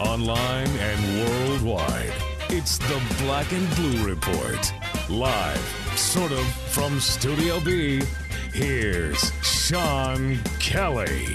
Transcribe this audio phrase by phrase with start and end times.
[0.00, 2.14] Online and worldwide,
[2.48, 4.72] it's the Black and Blue Report.
[5.10, 5.58] Live,
[5.94, 8.00] sort of, from Studio B,
[8.54, 11.26] here's Sean Kelly.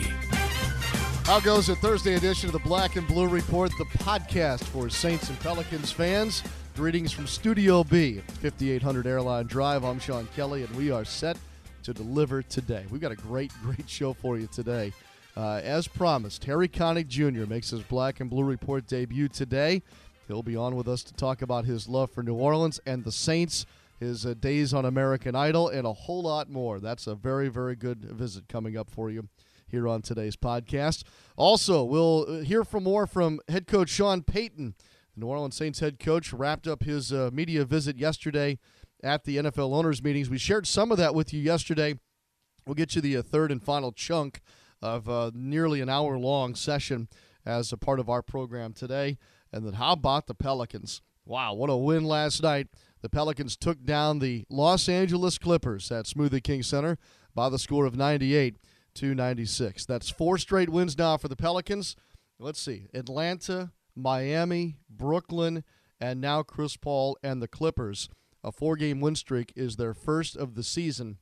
[1.25, 5.29] How goes a Thursday edition of the Black and Blue Report, the podcast for Saints
[5.29, 6.41] and Pelicans fans?
[6.75, 9.83] Greetings from Studio B, 5800 Airline Drive.
[9.83, 11.37] I'm Sean Kelly, and we are set
[11.83, 12.85] to deliver today.
[12.89, 14.91] We've got a great, great show for you today.
[15.37, 17.45] Uh, as promised, Harry Connick Jr.
[17.45, 19.81] makes his Black and Blue Report debut today.
[20.27, 23.11] He'll be on with us to talk about his love for New Orleans and the
[23.11, 23.65] Saints,
[23.99, 26.79] his uh, days on American Idol, and a whole lot more.
[26.79, 29.27] That's a very, very good visit coming up for you
[29.67, 31.03] here on today's podcast.
[31.35, 34.73] Also, we'll uh, hear from more from head coach Sean Payton.
[35.15, 38.57] The New Orleans Saints head coach wrapped up his uh, media visit yesterday
[39.03, 40.29] at the NFL owners meetings.
[40.29, 41.99] We shared some of that with you yesterday.
[42.65, 44.41] We'll get you the uh, third and final chunk
[44.85, 47.09] of uh, nearly an hour long session
[47.45, 49.17] as a part of our program today.
[49.51, 51.01] And then how about the Pelicans?
[51.25, 52.67] Wow, what a win last night.
[53.01, 56.97] The Pelicans took down the Los Angeles Clippers at Smoothie King Center
[57.33, 58.55] by the score of 98
[58.95, 59.85] to 96.
[59.85, 61.95] That's four straight wins now for the Pelicans.
[62.39, 65.63] Let's see Atlanta, Miami, Brooklyn,
[65.99, 68.09] and now Chris Paul and the Clippers.
[68.43, 71.17] A four game win streak is their first of the season,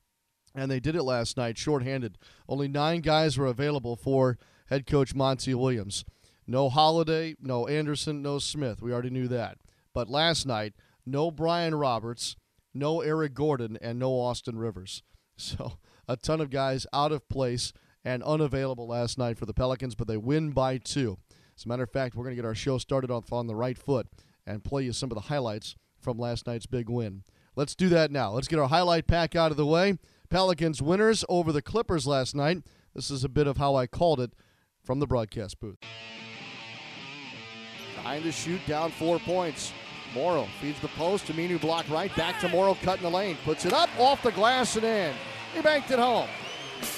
[0.54, 2.18] and they did it last night shorthanded.
[2.48, 4.38] Only nine guys were available for
[4.68, 6.04] head coach Monty Williams.
[6.46, 8.82] No Holiday, no Anderson, no Smith.
[8.82, 9.58] We already knew that.
[9.92, 10.74] But last night,
[11.06, 12.36] no Brian Roberts,
[12.72, 15.02] no Eric Gordon, and no Austin Rivers.
[15.36, 17.72] So a ton of guys out of place
[18.04, 21.18] and unavailable last night for the Pelicans, but they win by two.
[21.56, 23.56] As a matter of fact, we're going to get our show started off on the
[23.56, 24.06] right foot
[24.46, 27.24] and play you some of the highlights from last night's big win.
[27.56, 28.32] Let's do that now.
[28.32, 29.98] Let's get our highlight pack out of the way.
[30.34, 32.64] Pelicans winners over the Clippers last night.
[32.92, 34.32] This is a bit of how I called it
[34.82, 35.78] from the broadcast booth.
[38.02, 39.72] Trying to shoot down four points.
[40.12, 41.26] Morrow feeds the post.
[41.26, 42.12] Aminu block right.
[42.16, 43.38] Back to Morrow, cutting the lane.
[43.44, 45.14] Puts it up, off the glass, and in.
[45.54, 46.28] He banked it home.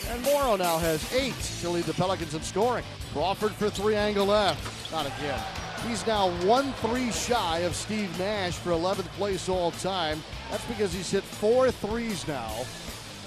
[0.09, 2.87] And Morrow now has eight to lead the Pelicans in scoring.
[3.13, 4.91] Crawford for three angle left.
[4.91, 5.43] Not again.
[5.87, 10.23] He's now 1 3 shy of Steve Nash for 11th place all time.
[10.51, 12.65] That's because he's hit four threes now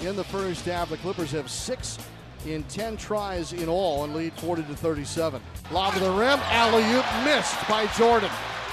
[0.01, 0.89] in the first half.
[0.89, 1.97] The Clippers have six
[2.45, 5.41] in 10 tries in all and lead 40 to 37.
[5.71, 8.29] Lob to the rim, alley oop missed by Jordan.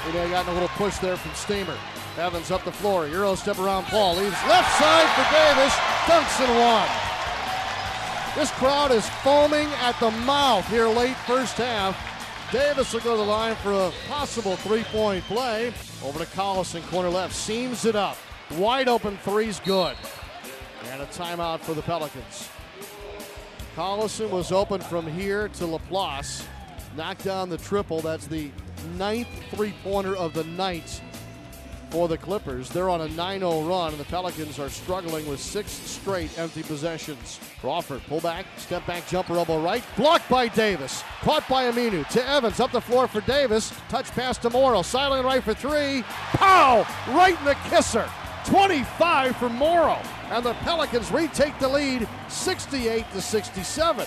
[0.06, 1.76] He may have gotten a little push there from Stiemsma.
[2.18, 5.74] Evans up the floor, Euro step around Paul, leaves left side for Davis,
[6.06, 7.06] dunks and one.
[8.34, 11.96] This crowd is foaming at the mouth here late first half.
[12.52, 15.72] Davis will go to the line for a possible three-point play.
[16.04, 18.16] Over to Collison, corner left, seams it up.
[18.52, 19.96] Wide open three's good.
[20.90, 22.48] And a timeout for the Pelicans.
[23.74, 26.46] Collison was open from here to Laplace.
[26.96, 28.00] Knocked down the triple.
[28.00, 28.50] That's the
[28.96, 31.00] ninth three-pointer of the night
[31.90, 32.68] for the Clippers.
[32.68, 37.40] They're on a 9-0 run, and the Pelicans are struggling with six straight empty possessions.
[37.60, 41.02] Crawford, pull back, step back, jumper elbow right, blocked by Davis.
[41.20, 43.72] Caught by Aminu to Evans, up the floor for Davis.
[43.88, 46.02] Touch pass to Morrow, Silent right for three.
[46.32, 46.86] Pow!
[47.08, 48.08] Right in the kisser.
[48.46, 50.00] 25 for Morrow,
[50.30, 54.06] and the Pelicans retake the lead, 68 to 67.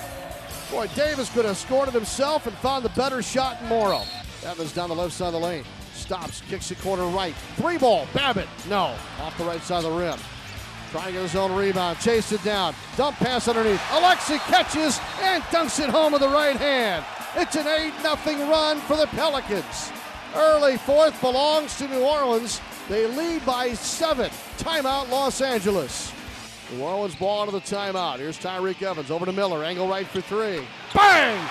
[0.72, 4.04] Boy, Davis could have scored it himself and found the better shot in Morrow.
[4.46, 5.64] Evans down the left side of the lane.
[5.94, 7.34] Stops, kicks the corner right.
[7.56, 8.48] Three ball, Babbitt.
[8.70, 10.18] No, off the right side of the rim.
[10.92, 12.74] Trying to get his own rebound, chase it down.
[12.98, 13.82] Dump pass underneath.
[13.90, 17.06] Alexi catches and dunks it home with the right hand.
[17.36, 19.92] It's an 8 0 run for the Pelicans.
[20.36, 22.62] Early fourth belongs to New Orleans.
[22.88, 24.32] They lead by seven.
[24.58, 26.09] Timeout, Los Angeles.
[26.72, 28.20] New Orleans ball into the timeout.
[28.20, 29.64] Here's Tyreke Evans over to Miller.
[29.64, 30.62] Angle right for three.
[30.94, 31.50] Bang!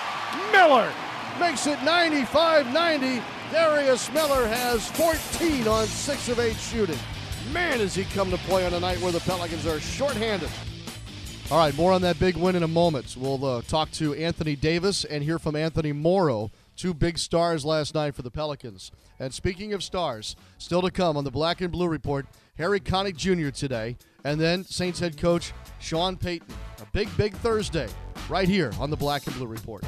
[0.51, 0.91] Miller
[1.39, 3.21] makes it 95 90.
[3.51, 6.99] Darius Miller has 14 on 6 of 8 shooting.
[7.51, 10.49] Man, has he come to play on a night where the Pelicans are shorthanded.
[11.49, 13.15] All right, more on that big win in a moment.
[13.17, 17.95] We'll uh, talk to Anthony Davis and hear from Anthony Morrow, two big stars last
[17.95, 18.91] night for the Pelicans.
[19.19, 22.27] And speaking of stars, still to come on the Black and Blue Report,
[22.59, 23.49] Harry Connick Jr.
[23.49, 26.47] today, and then Saints head coach Sean Payton.
[26.81, 27.87] A big, big Thursday
[28.29, 29.83] right here on the Black and Blue Report.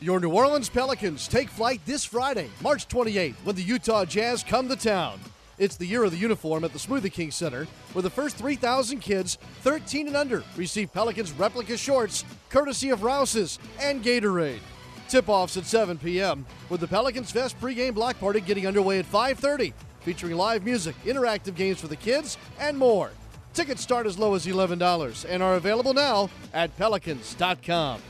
[0.00, 4.68] Your New Orleans Pelicans take flight this Friday, March 28th, when the Utah Jazz come
[4.68, 5.18] to town.
[5.56, 8.98] It's the year of the uniform at the Smoothie King Center, where the first 3,000
[8.98, 14.60] kids, 13 and under, receive Pelicans replica shorts, courtesy of Rouses and Gatorade.
[15.08, 19.72] Tip-offs at 7 p.m., with the Pelicans Fest pregame block party getting underway at 5:30,
[20.00, 23.10] featuring live music, interactive games for the kids, and more.
[23.54, 28.00] Tickets start as low as $11 and are available now at pelicans.com.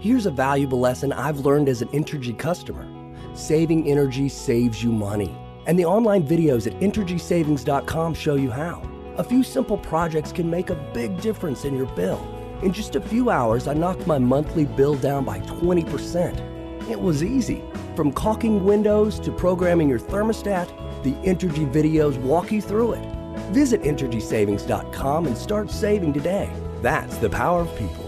[0.00, 2.86] Here's a valuable lesson I've learned as an Entergy customer.
[3.34, 5.36] Saving energy saves you money.
[5.66, 8.82] And the online videos at EnergySavings.com show you how.
[9.16, 12.37] A few simple projects can make a big difference in your bill.
[12.62, 16.90] In just a few hours, I knocked my monthly bill down by 20%.
[16.90, 17.62] It was easy.
[17.94, 20.66] From caulking windows to programming your thermostat,
[21.04, 23.04] the Entergy videos walk you through it.
[23.52, 26.50] Visit EnergySavings.com and start saving today.
[26.82, 28.04] That's the power of people.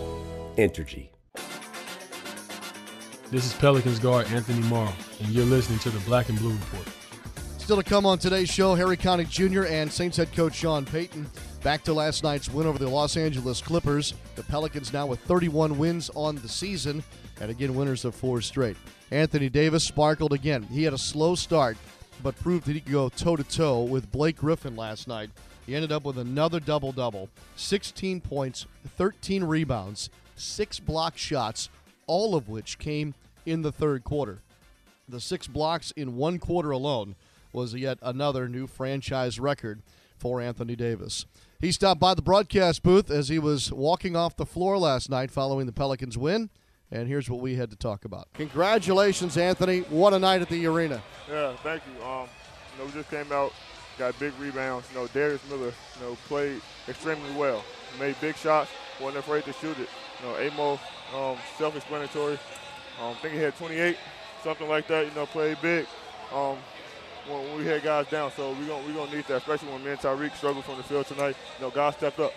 [0.56, 1.11] Entergy.
[3.31, 6.88] This is Pelicans guard Anthony Morrow, and you're listening to the Black and Blue Report.
[7.58, 9.67] Still to come on today's show, Harry Connick Jr.
[9.67, 11.31] and Saints head coach Sean Payton.
[11.62, 14.15] Back to last night's win over the Los Angeles Clippers.
[14.35, 17.05] The Pelicans now with 31 wins on the season,
[17.39, 18.79] and again, winners of four straight.
[19.11, 20.62] Anthony Davis sparkled again.
[20.62, 21.77] He had a slow start,
[22.23, 25.29] but proved that he could go toe to toe with Blake Griffin last night.
[25.67, 28.65] He ended up with another double double 16 points,
[28.97, 31.69] 13 rebounds, six block shots,
[32.07, 33.12] all of which came
[33.45, 34.41] in the third quarter.
[35.11, 37.17] The six blocks in one quarter alone
[37.53, 39.83] was yet another new franchise record
[40.17, 41.27] for Anthony Davis.
[41.61, 45.31] He stopped by the broadcast booth as he was walking off the floor last night
[45.31, 46.49] following the Pelicans win.
[46.91, 48.29] And here's what we had to talk about.
[48.33, 49.81] Congratulations, Anthony.
[49.81, 51.03] What a night at the arena.
[51.31, 52.03] Yeah, thank you.
[52.03, 52.29] Um,
[52.73, 53.53] you know, we just came out,
[53.99, 54.89] got big rebounds.
[54.91, 57.62] You know, Darius Miller, you know, played extremely well.
[57.99, 59.89] Made big shots, wasn't afraid to shoot it.
[60.21, 60.81] You know, Amo,
[61.15, 62.39] um, self-explanatory.
[63.01, 63.97] Um, I think he had 28,
[64.43, 65.07] something like that.
[65.07, 65.87] You know, played big.
[66.35, 66.57] Um,
[67.31, 69.91] when we had guys down, so we're gonna we gonna need that, especially when me
[69.91, 71.37] and Tyreke struggled from the field tonight.
[71.59, 72.32] You know, guys stepped up.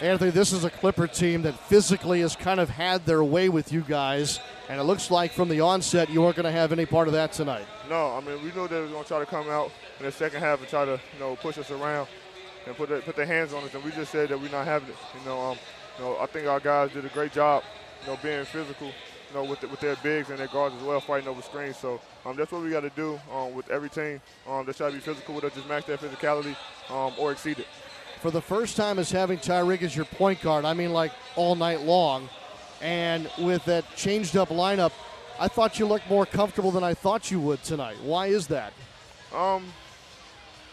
[0.00, 3.72] Anthony, this is a Clipper team that physically has kind of had their way with
[3.72, 6.84] you guys, and it looks like from the onset you weren't going to have any
[6.84, 7.64] part of that tonight.
[7.88, 10.12] No, I mean we knew they were going to try to come out in the
[10.12, 12.08] second half and try to you know push us around
[12.66, 14.66] and put the, put their hands on us, and we just said that we're not
[14.66, 14.96] having it.
[15.18, 15.58] You know, um,
[15.98, 17.62] you know I think our guys did a great job,
[18.02, 18.90] you know, being physical,
[19.28, 21.76] you know, with the, with their bigs and their guards as well, fighting over screens.
[21.76, 24.20] So um, that's what we got to do um, with every team.
[24.48, 26.56] Um, they try to be physical with us, just match their physicality
[26.90, 27.66] um, or exceed it
[28.20, 30.64] for the first time as having Tyreke as your point guard.
[30.64, 32.28] I mean, like all night long.
[32.82, 34.92] And with that changed up lineup,
[35.38, 37.96] I thought you looked more comfortable than I thought you would tonight.
[38.02, 38.72] Why is that?
[39.34, 39.64] Um,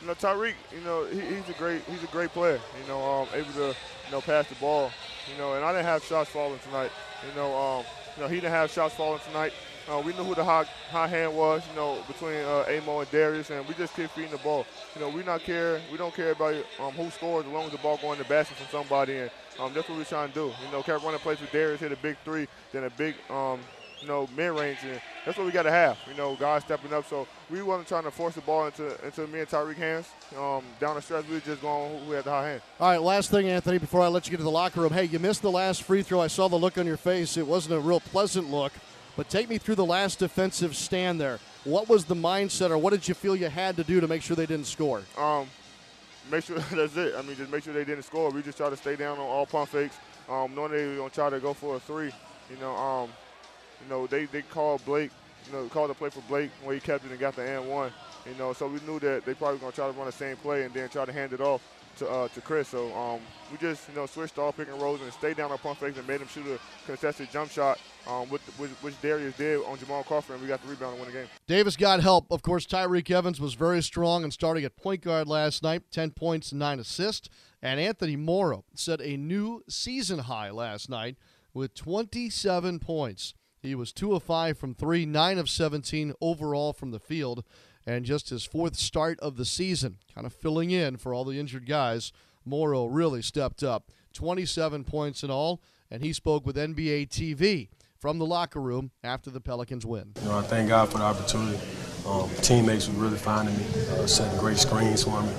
[0.01, 2.59] you know, Tyreke, you know, he, he's a great he's a great player.
[2.81, 4.91] You know, um, able to you know pass the ball.
[5.31, 6.91] You know, and I didn't have shots falling tonight.
[7.27, 7.85] You know, um,
[8.15, 9.54] you know, he didn't have shots falling tonight.
[9.89, 10.65] Uh, we knew who the high,
[11.07, 14.38] hand was, you know, between uh, Amo and Darius, and we just keep feeding the
[14.38, 14.65] ball.
[14.95, 17.71] You know, we not care, we don't care about um, who scores as long as
[17.74, 20.45] the ball going to basket from somebody, and um, that's what we're trying to do.
[20.65, 23.60] You know, kept running plays with Darius, hit a big three, then a big, um,
[24.03, 25.97] you know, mid-range, and that's what we got to have.
[26.09, 27.07] You know, guys stepping up.
[27.09, 30.09] So we wasn't trying to force the ball into into me and Tyreke hands.
[30.38, 32.61] Um, down the stretch, we were just going who had the high hand.
[32.81, 34.91] All right, last thing, Anthony, before I let you get to the locker room.
[34.91, 36.19] Hey, you missed the last free throw.
[36.19, 37.37] I saw the look on your face.
[37.37, 38.73] It wasn't a real pleasant look.
[39.16, 41.39] But take me through the last defensive stand there.
[41.63, 44.21] What was the mindset, or what did you feel you had to do to make
[44.21, 45.04] sure they didn't score?
[45.18, 45.47] Um,
[46.30, 47.13] make sure that's it.
[47.16, 48.31] I mean, just make sure they didn't score.
[48.31, 49.97] We just try to stay down on all pump fakes.
[50.30, 52.11] Um, knowing they were gonna try to go for a three.
[52.49, 53.09] You know, um,
[53.83, 55.11] you know they they called Blake.
[55.47, 57.69] You know, called the play for Blake when he kept it and got the and
[57.69, 57.92] one.
[58.25, 60.63] You know, so we knew that they probably gonna try to run the same play
[60.63, 61.61] and then try to hand it off
[61.97, 62.69] to uh, to Chris.
[62.69, 63.19] So um,
[63.52, 65.97] we just you know switched all pick and rolls and stayed down on pump fakes
[65.97, 69.78] and made him shoot a contested jump shot, um, with, with, which Darius did on
[69.78, 71.28] Jamal Crawford, and we got the rebound and win the game.
[71.47, 72.25] Davis got help.
[72.31, 76.11] Of course, Tyreke Evans was very strong and starting at point guard last night, 10
[76.11, 77.30] points and 9 assists.
[77.61, 81.16] And Anthony Morrow set a new season high last night
[81.54, 83.33] with 27 points.
[83.63, 87.45] He was 2 of 5 from 3, 9 of 17 overall from the field
[87.85, 91.39] and just his fourth start of the season, kind of filling in for all the
[91.39, 92.11] injured guys.
[92.45, 93.89] Morrow really stepped up.
[94.13, 99.29] 27 points in all, and he spoke with NBA TV from the locker room after
[99.29, 100.11] the Pelicans win.
[100.21, 101.57] You know, I thank God for the opportunity.
[102.05, 105.31] Um, teammates were really finding me, uh, setting great screens for me.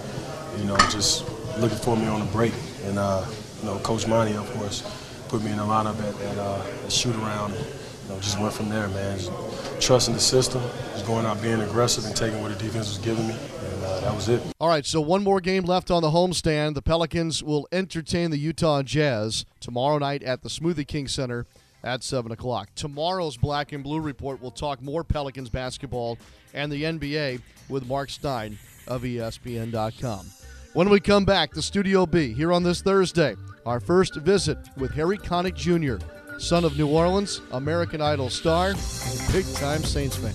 [0.58, 1.28] You know, just
[1.58, 2.54] looking for me on the break.
[2.84, 3.24] And, uh,
[3.60, 4.82] you know, Coach Monty, of course,
[5.28, 7.52] put me in the lineup at, at, uh, shoot around.
[7.52, 7.66] And,
[8.04, 9.18] you know, just went from there, man.
[9.18, 9.32] Just
[9.80, 13.26] trusting the system, just going out being aggressive and taking what the defense was giving
[13.26, 14.42] me, and uh, that was it.
[14.60, 16.74] All right, so one more game left on the homestand.
[16.74, 21.46] The Pelicans will entertain the Utah Jazz tomorrow night at the Smoothie King Center
[21.82, 22.70] at 7 o'clock.
[22.74, 26.18] Tomorrow's Black and Blue Report will talk more Pelicans basketball
[26.54, 30.26] and the NBA with Marc Stein of ESPN.com.
[30.72, 34.92] When we come back the Studio B here on this Thursday, our first visit with
[34.92, 36.04] Harry Connick Jr.,
[36.38, 40.34] son of New Orleans, American Idol star, and big time Saints fan.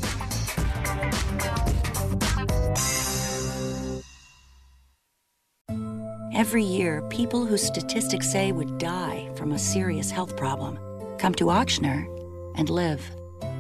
[6.34, 10.80] Every year, people who statistics say would die from a serious health problem
[11.18, 12.08] come to Ochsner
[12.56, 13.04] and live.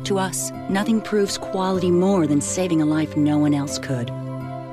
[0.05, 4.09] To us, nothing proves quality more than saving a life no one else could.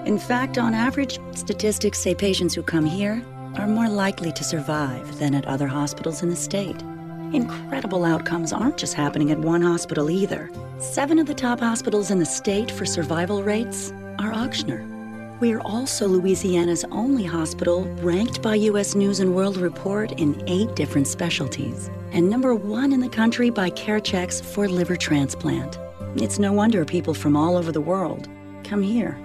[0.06, 3.24] In fact, on average, statistics say patients who come here
[3.58, 6.80] are more likely to survive than at other hospitals in the state.
[7.32, 10.50] Incredible outcomes aren't just happening at one hospital either.
[10.78, 14.86] Seven of the top hospitals in the state for survival rates are Ochsner.
[15.40, 18.94] We're also Louisiana's only hospital ranked by U.S.
[18.94, 23.70] News and World Report in eight different specialties, and number one in the country by
[23.70, 25.78] CareChex for liver transplant.
[26.16, 28.28] It's no wonder people from all over the world
[28.64, 29.18] come here.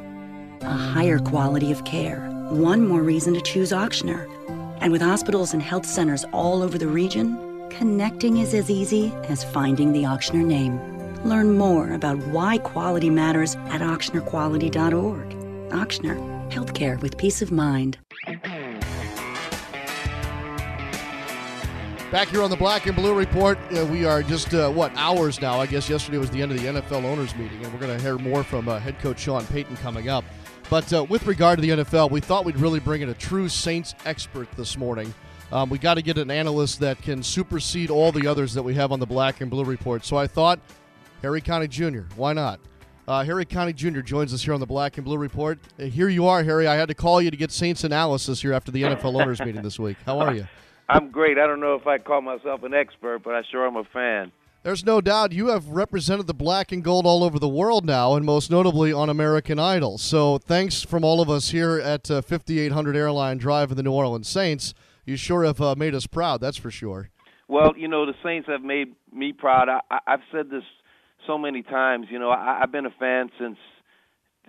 [0.61, 2.19] A higher quality of care.
[2.49, 4.29] One more reason to choose Ochsner.
[4.81, 7.37] And with hospitals and health centers all over the region,
[7.77, 10.79] connecting is as easy as finding the Ochsner name.
[11.23, 15.29] Learn more about why quality matters at ochsnerquality.org.
[15.71, 17.97] Ochsner, healthcare with peace of mind.
[22.11, 25.39] Back here on the Black and Blue Report, uh, we are just, uh, what, hours
[25.39, 25.61] now.
[25.61, 28.03] I guess yesterday was the end of the NFL owners meeting, and we're going to
[28.03, 30.25] hear more from uh, head coach Sean Payton coming up.
[30.69, 33.47] But uh, with regard to the NFL, we thought we'd really bring in a true
[33.47, 35.13] Saints expert this morning.
[35.51, 38.73] Um, we got to get an analyst that can supersede all the others that we
[38.75, 40.05] have on the Black and Blue Report.
[40.05, 40.59] So I thought,
[41.21, 42.59] Harry Connick Jr., why not?
[43.07, 43.99] Uh, Harry Connick Jr.
[43.99, 45.59] joins us here on the Black and Blue Report.
[45.77, 46.67] Uh, here you are, Harry.
[46.67, 49.61] I had to call you to get Saints analysis here after the NFL owners meeting
[49.61, 49.97] this week.
[50.05, 50.47] How are you?
[50.87, 51.37] I'm great.
[51.37, 54.31] I don't know if I call myself an expert, but I sure am a fan.
[54.63, 58.13] There's no doubt you have represented the black and gold all over the world now,
[58.13, 59.97] and most notably on American Idol.
[59.97, 63.91] So thanks from all of us here at uh, 5800 Airline Drive of the New
[63.91, 64.73] Orleans Saints.
[65.05, 67.09] You sure have uh, made us proud, that's for sure.
[67.47, 69.67] Well, you know, the Saints have made me proud.
[69.67, 70.63] I, I've said this
[71.27, 72.07] so many times.
[72.09, 73.57] You know, I, I've been a fan since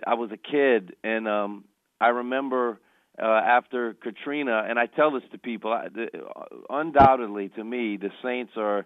[0.05, 1.65] I was a kid, and um,
[1.99, 2.79] I remember
[3.21, 5.71] uh, after Katrina, and I tell this to people.
[5.71, 8.85] I, the, uh, undoubtedly, to me, the Saints are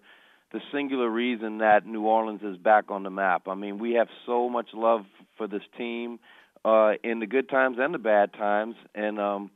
[0.51, 3.47] the singular reason that New Orleans is back on the map.
[3.47, 5.05] I mean, we have so much love
[5.37, 6.19] for this team
[6.65, 9.51] uh, in the good times and the bad times, and um,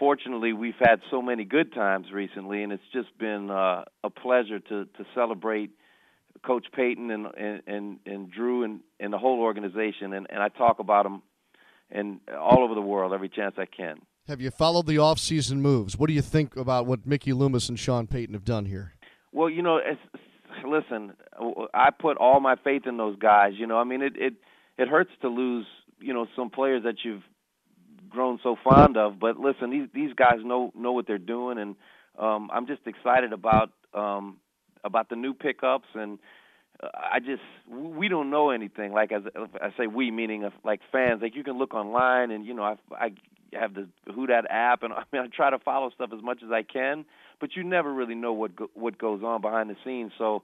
[0.00, 4.58] fortunately, we've had so many good times recently, and it's just been uh, a pleasure
[4.58, 5.70] to to celebrate
[6.44, 10.48] Coach Payton and and and, and Drew and, and the whole organization, and, and I
[10.48, 11.22] talk about them
[11.92, 14.00] and all over the world every chance I can.
[14.28, 15.98] Have you followed the off-season moves?
[15.98, 18.94] What do you think about what Mickey Loomis and Sean Payton have done here?
[19.32, 20.00] Well, you know, it's,
[20.64, 21.14] listen,
[21.74, 23.54] I put all my faith in those guys.
[23.56, 24.34] You know, I mean, it it
[24.78, 25.66] it hurts to lose,
[26.00, 27.22] you know, some players that you've
[28.10, 29.18] grown so fond of.
[29.18, 31.76] But listen, these these guys know know what they're doing, and
[32.18, 34.36] um, I'm just excited about um,
[34.84, 36.18] about the new pickups and
[36.82, 38.92] uh, I just we don't know anything.
[38.92, 39.22] Like as
[39.60, 41.20] I say, we meaning like fans.
[41.22, 43.10] Like you can look online and you know I I
[43.58, 46.42] have the Who Dat app and I mean I try to follow stuff as much
[46.44, 47.04] as I can,
[47.40, 50.12] but you never really know what go, what goes on behind the scenes.
[50.18, 50.42] So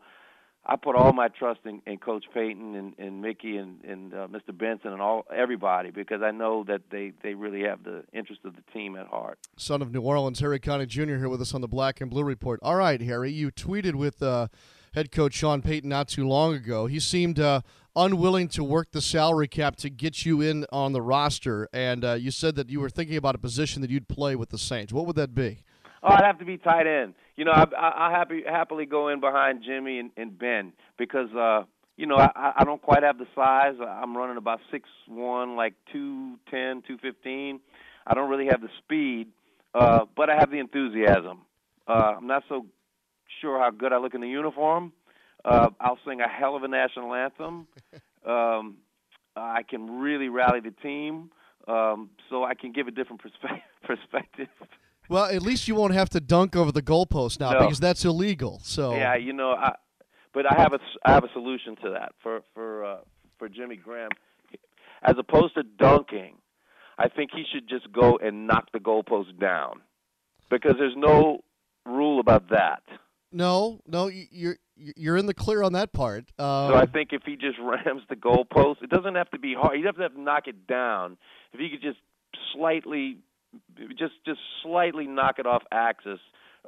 [0.68, 4.26] I put all my trust in, in Coach Payton and, and Mickey and, and uh,
[4.26, 4.56] Mr.
[4.56, 8.56] Benson and all everybody because I know that they, they really have the interest of
[8.56, 9.38] the team at heart.
[9.56, 11.16] Son of New Orleans, Harry Connick Jr.
[11.16, 12.58] here with us on the Black and Blue Report.
[12.62, 14.48] All right, Harry, you tweeted with uh,
[14.94, 16.86] head coach Sean Payton not too long ago.
[16.86, 17.60] He seemed uh,
[17.94, 22.14] unwilling to work the salary cap to get you in on the roster, and uh,
[22.14, 24.92] you said that you were thinking about a position that you'd play with the Saints.
[24.92, 25.62] What would that be?
[26.06, 27.14] Oh, I'd have to be tight end.
[27.34, 31.34] You know, I I, I happy happily go in behind Jimmy and, and Ben because
[31.34, 31.64] uh
[31.96, 33.74] you know, I, I don't quite have the size.
[33.80, 37.58] I'm running about six one, like two ten, two fifteen.
[38.06, 39.28] I don't really have the speed,
[39.74, 41.40] uh, but I have the enthusiasm.
[41.88, 42.66] Uh, I'm not so
[43.40, 44.92] sure how good I look in the uniform.
[45.44, 47.66] Uh, I'll sing a hell of a national anthem.
[48.26, 48.78] Um,
[49.36, 51.30] I can really rally the team,
[51.68, 54.48] um, so I can give a different perspe- perspective.
[55.08, 57.60] Well, at least you won't have to dunk over the goalpost now No.
[57.60, 58.60] because that's illegal.
[58.64, 59.74] So Yeah, you know, I,
[60.34, 62.96] but I have a I have a solution to that for for uh,
[63.38, 64.10] for Jimmy Graham.
[65.02, 66.36] As opposed to dunking,
[66.98, 69.80] I think he should just go and knock the goalpost down,
[70.50, 71.40] because there's no
[71.84, 72.82] rule about that.
[73.30, 76.24] no, no, you're you're in the clear on that part.
[76.38, 79.54] Um, So I think if he just rams the goalpost, it doesn't have to be
[79.54, 79.76] hard.
[79.76, 81.16] He doesn't have to knock it down.
[81.52, 81.98] If he could just
[82.54, 83.18] slightly,
[83.98, 86.20] just just slightly knock it off axis,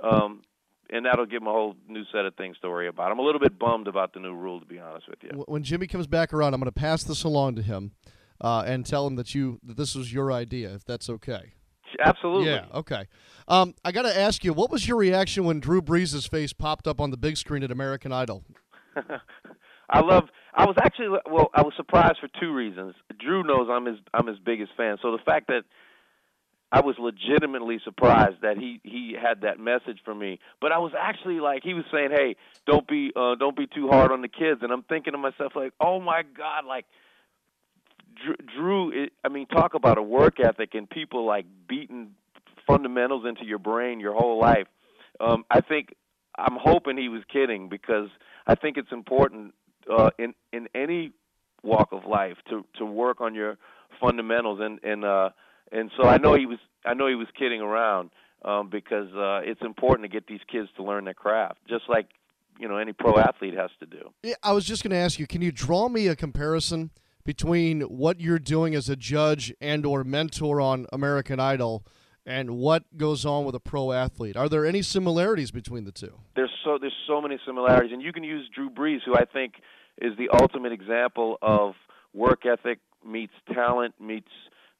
[0.02, 0.42] um,
[0.90, 3.11] and that'll give them a whole new set of things to worry about.
[3.11, 5.45] I'm a little bit bummed about the new rule, to be honest with you.
[5.47, 7.92] When Jimmy comes back around, I'm going to pass this along to him
[8.40, 11.52] uh, and tell him that you that this was your idea, if that's okay.
[12.04, 12.50] Absolutely.
[12.50, 12.66] Yeah.
[12.75, 13.07] Okay.
[13.49, 16.87] Um, I got to ask you, what was your reaction when Drew Brees' face popped
[16.87, 18.45] up on the big screen at American Idol?
[19.90, 20.25] I love.
[20.54, 21.50] I was actually well.
[21.54, 22.95] I was surprised for two reasons.
[23.18, 24.97] Drew knows I'm his I'm his biggest fan.
[25.00, 25.62] So the fact that
[26.70, 30.38] I was legitimately surprised that he he had that message for me.
[30.60, 33.88] But I was actually like he was saying, "Hey, don't be uh don't be too
[33.88, 36.84] hard on the kids." And I'm thinking to myself like, "Oh my god, like
[38.56, 42.14] Drew, I mean, talk about a work ethic and people like beating
[42.66, 44.66] fundamentals into your brain your whole life.
[45.20, 45.94] Um I think
[46.37, 48.08] I'm hoping he was kidding because
[48.46, 49.54] I think it's important
[49.90, 51.12] uh in in any
[51.62, 53.56] walk of life to to work on your
[54.00, 55.30] fundamentals and and uh
[55.72, 58.10] and so I know he was I know he was kidding around
[58.44, 62.08] um, because uh, it's important to get these kids to learn their craft, just like
[62.58, 64.10] you know any pro athlete has to do.
[64.22, 66.90] Yeah, I was just going to ask you, can you draw me a comparison
[67.25, 71.84] between what you're doing as a judge and or mentor on American Idol?
[72.28, 74.37] and what goes on with a pro athlete.
[74.37, 76.12] Are there any similarities between the two?
[76.37, 79.54] There's so there's so many similarities, and you can use Drew Brees, who I think
[79.96, 81.72] is the ultimate example of
[82.12, 84.28] work ethic meets talent meets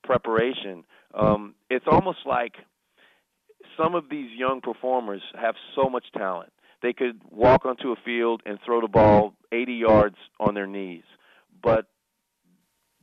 [0.09, 0.85] preparation.
[1.13, 2.55] Um, it's almost like
[3.77, 6.51] some of these young performers have so much talent.
[6.83, 11.05] They could walk onto a field and throw the ball 80 yards on their knees,
[11.63, 11.87] but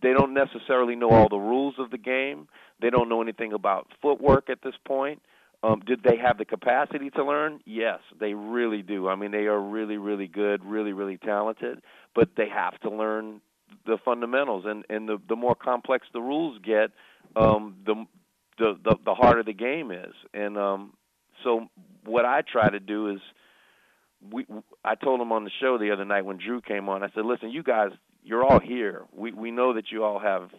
[0.02, 2.48] they don't necessarily know all the rules of the game.
[2.82, 5.22] They don't know anything about footwork at this point.
[5.62, 7.60] Um, did they have the capacity to learn?
[7.66, 9.08] Yes, they really do.
[9.08, 11.82] I mean, they are really, really good, really, really talented,
[12.16, 13.42] but they have to learn
[13.86, 14.66] the fundamentals.
[14.66, 16.92] And and the the more complex the rules get
[17.36, 18.06] um the
[18.58, 20.14] the the, the harder the game is.
[20.34, 20.94] And um
[21.44, 21.68] so
[22.04, 23.20] what I try to do is
[24.32, 24.46] we
[24.84, 27.26] I told him on the show the other night when Drew came on I said
[27.26, 27.92] listen you guys
[28.24, 29.04] you're all here.
[29.14, 30.50] We we know that you all have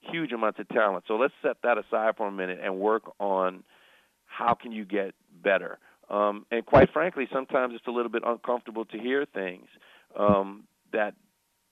[0.00, 1.04] huge amounts of talent.
[1.08, 3.64] So let's set that aside for a minute and work on
[4.26, 5.78] how can you get better.
[6.10, 9.68] Um and quite frankly sometimes it's a little bit uncomfortable to hear things
[10.18, 11.14] um that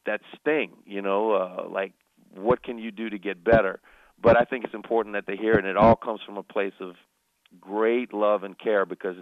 [0.06, 1.92] that sting, you know, uh, like
[2.34, 3.80] what can you do to get better?
[4.20, 6.42] But I think it's important that they hear it, and it all comes from a
[6.42, 6.94] place of
[7.60, 9.16] great love and care because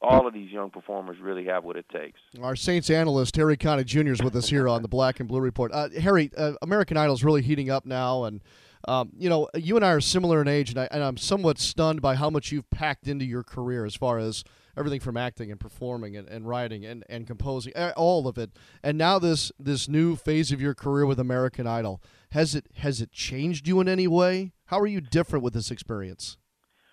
[0.00, 2.20] all of these young performers really have what it takes.
[2.40, 4.12] Our Saints analyst Harry Connick Jr.
[4.12, 5.72] is with us here on the Black and Blue Report.
[5.72, 8.42] Uh, Harry, uh, American Idol is really heating up now, and
[8.86, 11.58] um, you know you and I are similar in age, and, I, and I'm somewhat
[11.58, 14.44] stunned by how much you've packed into your career as far as
[14.76, 18.50] everything from acting and performing and, and writing and, and composing, eh, all of it.
[18.82, 23.00] And now this this new phase of your career with American Idol has it has
[23.00, 24.52] it changed you in any way?
[24.66, 26.36] How are you different with this experience?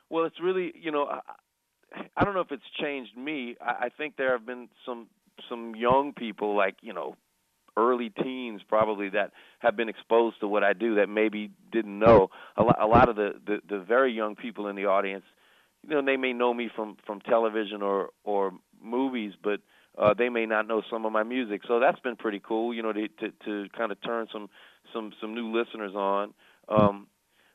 [0.10, 1.20] Well, it's really you know I,
[2.16, 3.56] I don't know if it's changed me.
[3.62, 5.08] I, I think there have been some
[5.50, 7.16] some young people like you know
[7.78, 12.30] early teens probably that have been exposed to what I do that maybe didn't know.
[12.58, 15.26] A lot, a lot of the, the the very young people in the audience
[15.88, 19.62] you know they may know me from from television or or movies, but
[19.98, 21.62] uh, they may not know some of my music.
[21.68, 24.50] So that's been pretty cool, you know, to to, to kind of turn some
[24.94, 26.34] some some new listeners on.
[26.70, 27.08] Um,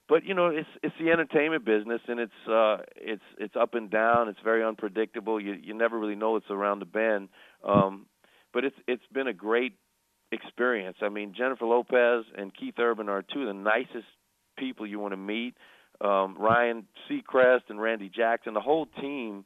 [0.09, 3.91] but you know, it's it's the entertainment business, and it's uh, it's it's up and
[3.91, 4.29] down.
[4.29, 5.41] It's very unpredictable.
[5.41, 7.29] You you never really know what's around the bend.
[7.65, 8.07] Um,
[8.53, 9.75] but it's it's been a great
[10.33, 10.99] experience.
[11.03, 14.07] I mean, Jennifer Lopez and Keith Urban are two of the nicest
[14.57, 15.55] people you want to meet
[16.01, 19.45] um, Ryan Seacrest and Randy Jackson, the whole team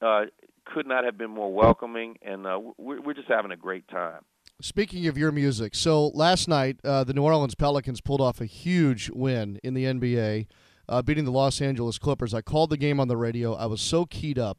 [0.00, 0.22] uh,
[0.64, 4.22] could not have been more welcoming, and uh, we're, we're just having a great time.
[4.60, 8.46] Speaking of your music, so last night uh, the New Orleans Pelicans pulled off a
[8.46, 10.46] huge win in the NBA,
[10.88, 12.34] uh, beating the Los Angeles Clippers.
[12.34, 13.54] I called the game on the radio.
[13.54, 14.58] I was so keyed up.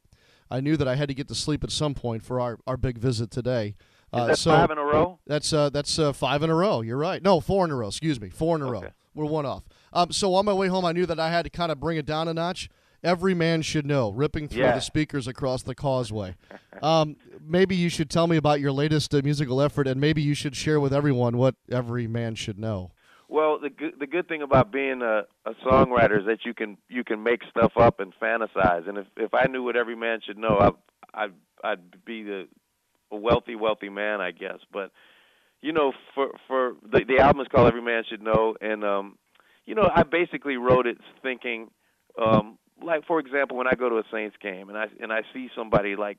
[0.50, 2.76] I knew that I had to get to sleep at some point for our, our
[2.76, 3.76] big visit today.
[4.12, 5.20] Uh, Is that so five in a row?
[5.26, 6.80] That's uh, that's uh, five in a row.
[6.80, 7.22] You're right.
[7.22, 7.88] No, four in a row.
[7.88, 8.86] Excuse me, four in a okay.
[8.86, 8.92] row.
[9.14, 9.64] We're one off.
[9.92, 11.98] Um, so on my way home, I knew that I had to kind of bring
[11.98, 12.68] it down a notch.
[13.02, 14.74] Every man should know, ripping through yeah.
[14.74, 16.36] the speakers across the causeway.
[16.82, 20.32] Um, maybe you should tell me about your latest uh, musical effort, and maybe you
[20.32, 22.92] should share with everyone what every man should know.
[23.28, 26.78] Well, the good the good thing about being a, a songwriter is that you can
[26.88, 28.88] you can make stuff up and fantasize.
[28.88, 32.48] And if if I knew what every man should know, I I'd I'd be the
[33.12, 34.58] a wealthy wealthy man, I guess.
[34.72, 34.90] But
[35.62, 39.18] you know, for for the the album is called Every Man Should Know, and um,
[39.70, 41.70] you know, I basically wrote it thinking,
[42.20, 45.22] um, like for example, when I go to a Saints game and I and I
[45.32, 46.18] see somebody like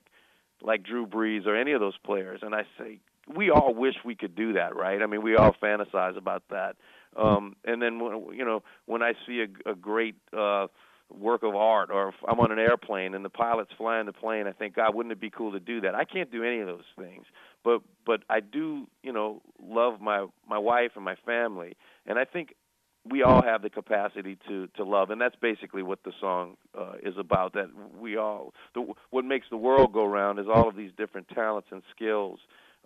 [0.61, 4.15] like Drew Brees or any of those players, and I say, we all wish we
[4.15, 5.01] could do that, right?
[5.01, 6.77] I mean, we all fantasize about that.
[7.17, 10.67] Um, and then when you know when I see a, a great uh,
[11.13, 14.47] work of art or if I'm on an airplane and the pilot's flying the plane
[14.47, 16.67] I think God wouldn't it be cool to do that I can't do any of
[16.67, 17.25] those things
[17.65, 22.23] but but I do you know love my my wife and my family and I
[22.23, 22.55] think
[23.09, 26.93] we all have the capacity to to love and that's basically what the song uh,
[27.03, 30.75] is about that we all the, what makes the world go round is all of
[30.75, 32.39] these different talents and skills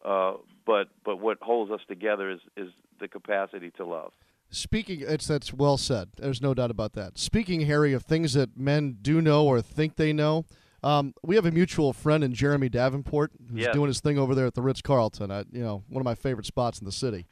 [0.05, 0.33] uh,
[0.65, 4.11] but but what holds us together is is the capacity to love
[4.51, 6.09] Speaking, it's that's well said.
[6.17, 7.17] There's no doubt about that.
[7.17, 10.45] Speaking, Harry, of things that men do know or think they know,
[10.83, 13.73] um, we have a mutual friend in Jeremy Davenport who's Yes.
[13.73, 15.29] doing his thing over there at the Ritz Carlton.
[15.51, 17.25] You know, one of my favorite spots in the city.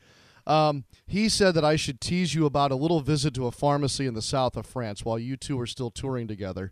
[0.45, 4.05] Um, he said that I should tease you about a little visit to a pharmacy
[4.05, 6.71] in the south of France while you two are still touring together.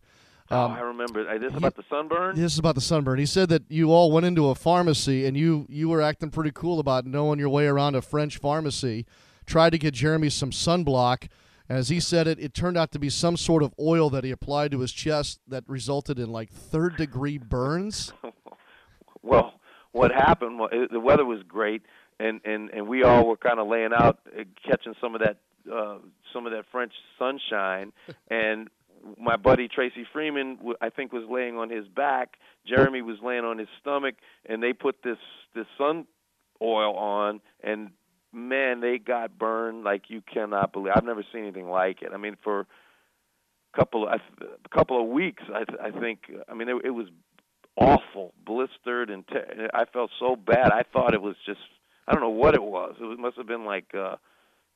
[0.49, 3.19] oh Um, I remember uh, this about the sunburn This is about the sunburn.
[3.19, 6.51] He said that you all went into a pharmacy and you you were acting pretty
[6.53, 9.05] cool about knowing your way around a French pharmacy.
[9.45, 11.27] Tried to get Jeremy some sunblock.
[11.69, 14.31] As he said it, it turned out to be some sort of oil that he
[14.31, 18.11] applied to his chest that resulted in like third degree burns.
[19.23, 19.53] Well,
[19.91, 20.59] what happened?
[20.91, 21.83] the weather was great,
[22.21, 25.37] and and and we all were kind of laying out, uh, catching some of that
[25.71, 25.97] uh,
[26.33, 27.91] some of that French sunshine,
[28.29, 28.69] and
[29.17, 32.37] my buddy Tracy Freeman, w- I think, was laying on his back.
[32.65, 34.15] Jeremy was laying on his stomach,
[34.47, 35.17] and they put this
[35.55, 36.05] this sun
[36.61, 37.89] oil on, and
[38.31, 40.93] man, they got burned like you cannot believe.
[40.95, 42.11] I've never seen anything like it.
[42.13, 46.19] I mean, for a couple of a couple of weeks, I I think.
[46.47, 47.07] I mean, it, it was
[47.77, 50.71] awful, blistered, and te- I felt so bad.
[50.71, 51.59] I thought it was just
[52.11, 52.95] I don't know what it was.
[52.99, 54.17] It must have been like uh,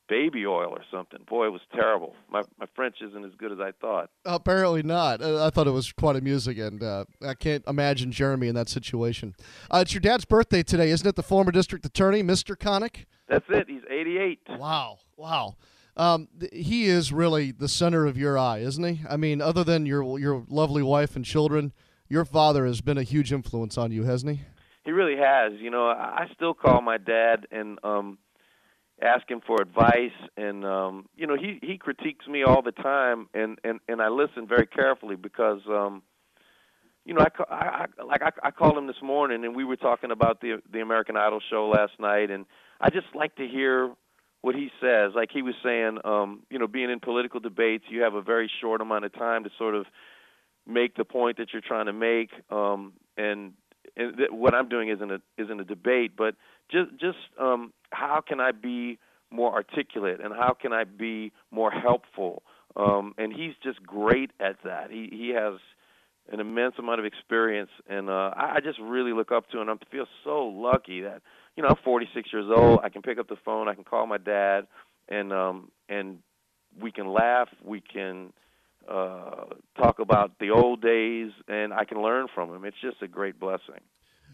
[0.08, 1.20] baby oil or something.
[1.28, 2.14] Boy, it was terrible.
[2.30, 4.08] My my French isn't as good as I thought.
[4.24, 5.20] Apparently not.
[5.20, 8.70] Uh, I thought it was quite amusing, and uh, I can't imagine Jeremy in that
[8.70, 9.34] situation.
[9.70, 11.14] Uh, it's your dad's birthday today, isn't it?
[11.14, 12.56] The former district attorney, Mr.
[12.56, 13.04] Connick.
[13.28, 13.66] That's it.
[13.68, 14.40] He's 88.
[14.58, 15.56] Wow, wow.
[15.98, 19.02] Um, th- he is really the center of your eye, isn't he?
[19.10, 21.74] I mean, other than your your lovely wife and children,
[22.08, 24.44] your father has been a huge influence on you, hasn't he?
[24.86, 25.52] He really has.
[25.58, 28.18] You know, I still call my dad and um
[29.02, 33.28] ask him for advice and um you know, he he critiques me all the time
[33.34, 36.02] and and and I listen very carefully because um
[37.04, 39.76] you know, I, I, I like I, I called him this morning and we were
[39.76, 42.46] talking about the the American Idol show last night and
[42.80, 43.92] I just like to hear
[44.42, 45.12] what he says.
[45.16, 48.48] Like he was saying, um, you know, being in political debates, you have a very
[48.60, 49.86] short amount of time to sort of
[50.64, 52.30] make the point that you're trying to make.
[52.50, 53.54] Um, and
[53.96, 56.34] th- what I'm doing isn't a isn't a debate, but
[56.70, 58.98] just just um, how can I be
[59.30, 62.42] more articulate and how can I be more helpful?
[62.76, 64.90] Um, and he's just great at that.
[64.90, 65.54] He he has
[66.30, 69.68] an immense amount of experience, and uh, I, I just really look up to him.
[69.70, 71.22] I feel so lucky that
[71.56, 72.80] you know I'm 46 years old.
[72.82, 73.68] I can pick up the phone.
[73.68, 74.66] I can call my dad,
[75.08, 76.18] and um, and
[76.80, 77.48] we can laugh.
[77.64, 78.32] We can
[78.88, 79.44] uh,
[79.76, 82.64] talk about the old days, and I can learn from him.
[82.64, 83.80] It's just a great blessing.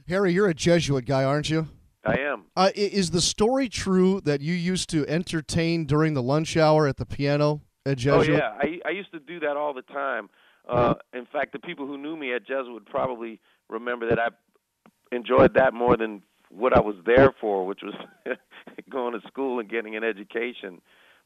[0.09, 1.69] Harry, you're a Jesuit guy, aren't you?
[2.05, 2.45] I am.
[2.57, 6.97] Uh, is the story true that you used to entertain during the lunch hour at
[6.97, 8.29] the piano at Jesuit?
[8.29, 10.29] Oh yeah, I I used to do that all the time.
[10.69, 14.29] Uh, in fact, the people who knew me at Jesuit would probably remember that I
[15.15, 17.95] enjoyed that more than what I was there for, which was
[18.91, 20.81] going to school and getting an education.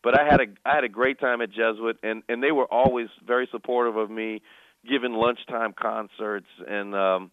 [0.07, 2.73] But I had a I had a great time at Jesuit, and and they were
[2.73, 4.41] always very supportive of me,
[4.89, 7.33] giving lunchtime concerts and um,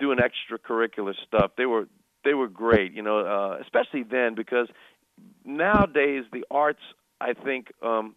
[0.00, 1.50] doing extracurricular stuff.
[1.58, 1.86] They were
[2.24, 4.68] they were great, you know, uh, especially then because
[5.44, 6.80] nowadays the arts,
[7.20, 8.14] I think, um,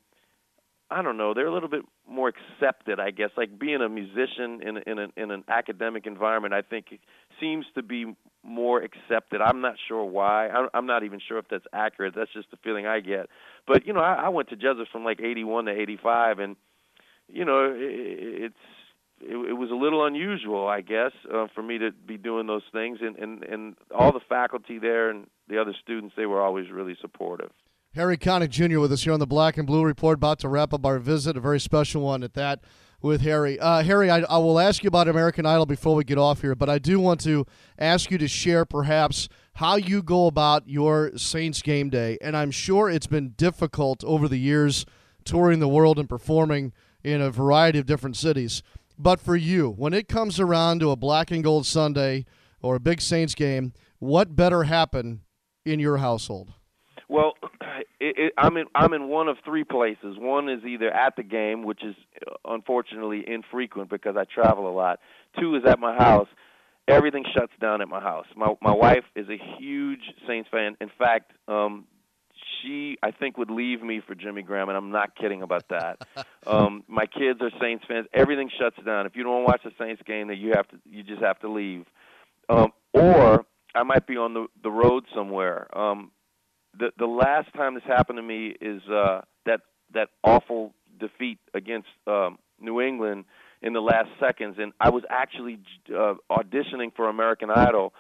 [0.89, 3.31] I don't know, they're a little bit more accepted, I guess.
[3.35, 7.01] Like being a musician in in an in an academic environment, I think it
[7.41, 8.15] seems to be
[8.47, 9.41] more accepted.
[9.41, 10.49] I'm not sure why.
[10.73, 12.13] I'm, not even sure if that's accurate.
[12.15, 13.27] That's just the feeling I get.
[13.67, 16.55] But you know, I, I went to Jesuit from like '81 to '85, and
[17.27, 18.55] you know, it, it's
[19.21, 22.63] it, it was a little unusual, I guess, uh, for me to be doing those
[22.71, 22.99] things.
[23.01, 26.97] And, and and all the faculty there and the other students, they were always really
[27.01, 27.51] supportive.
[27.95, 28.79] Harry Connick Jr.
[28.79, 31.35] with us here on the Black and Blue Report, about to wrap up our visit,
[31.35, 32.61] a very special one at that
[33.01, 33.59] with Harry.
[33.59, 36.55] Uh, Harry, I, I will ask you about American Idol before we get off here,
[36.55, 37.45] but I do want to
[37.77, 42.17] ask you to share perhaps how you go about your Saints game day.
[42.21, 44.85] And I'm sure it's been difficult over the years
[45.25, 48.63] touring the world and performing in a variety of different cities.
[48.97, 52.25] But for you, when it comes around to a black and gold Sunday
[52.61, 55.21] or a big Saints game, what better happen
[55.65, 56.53] in your household?
[57.07, 57.33] Well,
[57.99, 60.17] it, it, I'm in I'm in one of three places.
[60.17, 64.73] One is either at the game, which is uh, unfortunately infrequent because I travel a
[64.73, 64.99] lot.
[65.39, 66.27] Two is at my house.
[66.87, 68.27] Everything shuts down at my house.
[68.35, 70.77] My my wife is a huge Saints fan.
[70.79, 71.85] In fact, um,
[72.61, 76.05] she I think would leave me for Jimmy Graham, and I'm not kidding about that.
[76.47, 78.07] um, my kids are Saints fans.
[78.13, 79.05] Everything shuts down.
[79.05, 81.49] If you don't watch the Saints game, that you have to you just have to
[81.49, 81.85] leave.
[82.49, 85.67] Um, or I might be on the the road somewhere.
[85.77, 86.11] Um,
[86.77, 89.61] the the last time this happened to me is uh, that
[89.93, 93.25] that awful defeat against um, New England
[93.61, 95.59] in the last seconds, and I was actually
[95.89, 97.93] uh, auditioning for American Idol,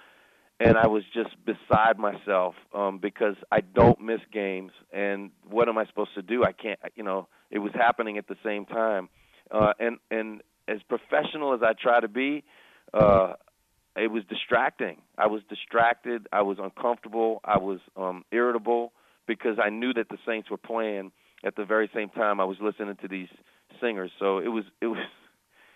[0.59, 5.77] and I was just beside myself um, because I don't miss games, and what am
[5.77, 6.43] I supposed to do?
[6.43, 9.09] I can't, you know, it was happening at the same time,
[9.51, 12.43] uh, and and as professional as I try to be,
[12.93, 13.33] uh,
[13.97, 15.01] it was distracting.
[15.17, 16.27] I was distracted.
[16.31, 17.41] I was uncomfortable.
[17.43, 18.93] I was um, irritable
[19.27, 21.11] because I knew that the Saints were playing
[21.43, 23.27] at the very same time I was listening to these
[23.81, 24.11] singers.
[24.19, 24.99] So it was it was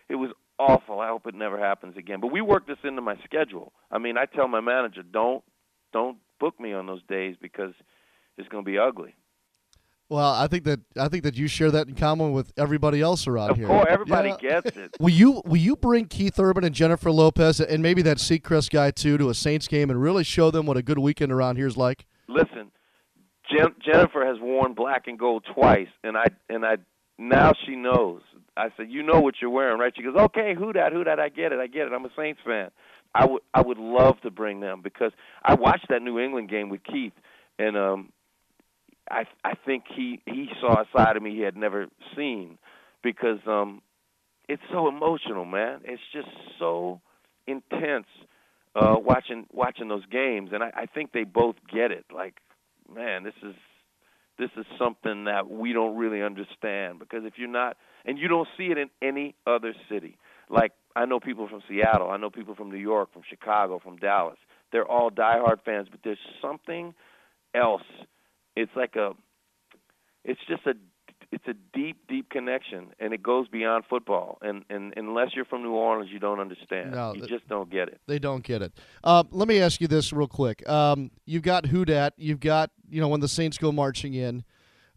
[0.10, 1.00] it was awful.
[1.00, 2.20] I hope it never happens again.
[2.22, 3.74] But we worked this into my schedule.
[3.92, 5.44] I mean, I tell my manager, don't
[5.92, 7.74] don't book me on those days because
[8.38, 9.16] it's going to be ugly.
[10.12, 13.28] Well, I think that I think that you share that in common with everybody else
[13.28, 13.66] around of here.
[13.66, 14.60] Of course, everybody yeah.
[14.60, 14.92] gets it.
[15.00, 18.92] Will you will you bring Keith Urban and Jennifer Lopez and maybe that Seacrest guy
[18.92, 21.66] too to a Saints game and really show them what a good weekend around here
[21.66, 22.08] is like?
[22.28, 22.72] Listen,
[23.50, 26.76] Jen- Jennifer has worn black and gold twice, and I and I
[27.18, 28.22] now she knows.
[28.58, 30.92] I said, "You know what you're wearing, right?" She goes, "Okay, who that?
[30.92, 31.22] Who that?
[31.22, 31.60] I get it.
[31.60, 31.94] I get it.
[31.94, 32.70] I'm a Saints fan."
[33.16, 36.68] I would I would love to bring them because I watched that New England game
[36.68, 37.14] with Keith,
[37.58, 38.12] and um,
[39.12, 42.58] I I think he he saw a side of me he had never seen
[43.04, 43.82] because um
[44.50, 45.82] it's so emotional, man.
[45.84, 47.02] It's just so
[47.48, 48.08] intense
[48.76, 52.06] uh watching watching those games and I, I think they both get it.
[52.14, 52.36] Like,
[52.94, 53.56] man, this is
[54.38, 58.48] this is something that we don't really understand because if you're not and you don't
[58.58, 60.18] see it in any other city.
[60.50, 63.98] Like I know people from Seattle, I know people from New York, from Chicago, from
[63.98, 64.38] Dallas.
[64.72, 66.94] They're all diehard fans, but there's something
[67.54, 67.84] else
[68.56, 69.12] it's like a
[70.24, 70.74] it's just a
[71.32, 75.64] it's a deep deep connection and it goes beyond football and and unless you're from
[75.64, 78.74] New Orleans you don't understand No, you just don't get it They don't get it.
[79.04, 80.68] Uh, let me ask you this real quick.
[80.70, 82.14] Um, you've got who dat.
[82.18, 84.44] You've got you know when the Saints go marching in.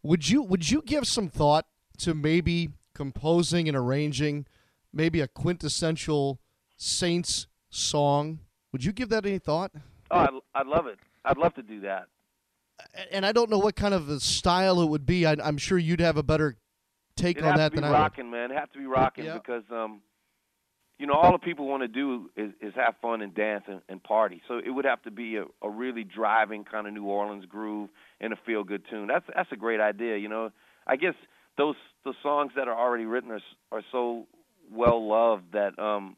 [0.02, 1.66] Would you would you give some thought
[1.98, 4.46] to maybe composing and arranging
[4.92, 6.40] maybe a quintessential
[6.76, 8.40] Saints song?
[8.72, 9.70] Would you give that any thought?
[10.10, 12.06] oh I'd, I'd love it I'd love to do that
[13.10, 15.26] And I don't know what kind of a style it would be.
[15.26, 16.56] I, I'm sure you'd have a better
[17.16, 17.96] take it on that than I would.
[17.96, 19.34] Have to be rocking man it has to be rocking Yeah.
[19.34, 20.00] because um
[20.98, 23.80] you know all the people want to do is is have fun and dance and,
[23.88, 27.04] and party so it would have to be a, a really driving kind of New
[27.04, 30.50] Orleans groove and a feel good tune that's that's a great idea you know
[30.88, 31.14] I guess
[31.56, 34.26] those the songs that are already written are are so
[34.72, 36.16] well loved that um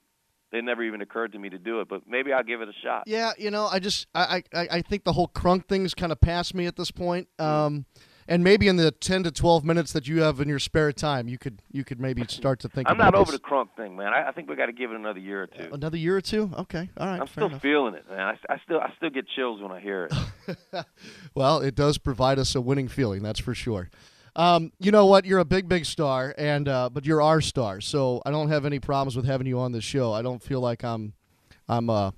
[0.52, 2.72] it never even occurred to me to do it but maybe I'll give it a
[2.84, 6.12] shot Yeah, you know, I just I I, I think the whole crunk thing's kind
[6.12, 7.28] of past me at this point.
[7.38, 7.86] Um,
[8.28, 11.28] and maybe in the ten to twelve minutes that you have in your spare time,
[11.28, 12.90] you could you could maybe start to think.
[12.90, 13.40] I'm not over this.
[13.40, 15.46] the crunk thing man I, I think we got to give it another year or
[15.46, 16.50] two Another year or two?
[16.58, 17.20] Okay, all right.
[17.20, 17.62] I'm still enough.
[17.62, 20.56] feeling it man I, I still I still get chills when I hear it
[21.34, 23.90] Well, it does provide us a winning feeling, that's for sure.
[24.36, 25.24] Um, you know what?
[25.24, 28.64] You're a big, big star, and uh, but you're our star, so I don't have
[28.66, 30.12] any problems with having you on the show.
[30.12, 31.14] I don't feel like I'm,
[31.68, 32.10] I'm, uh,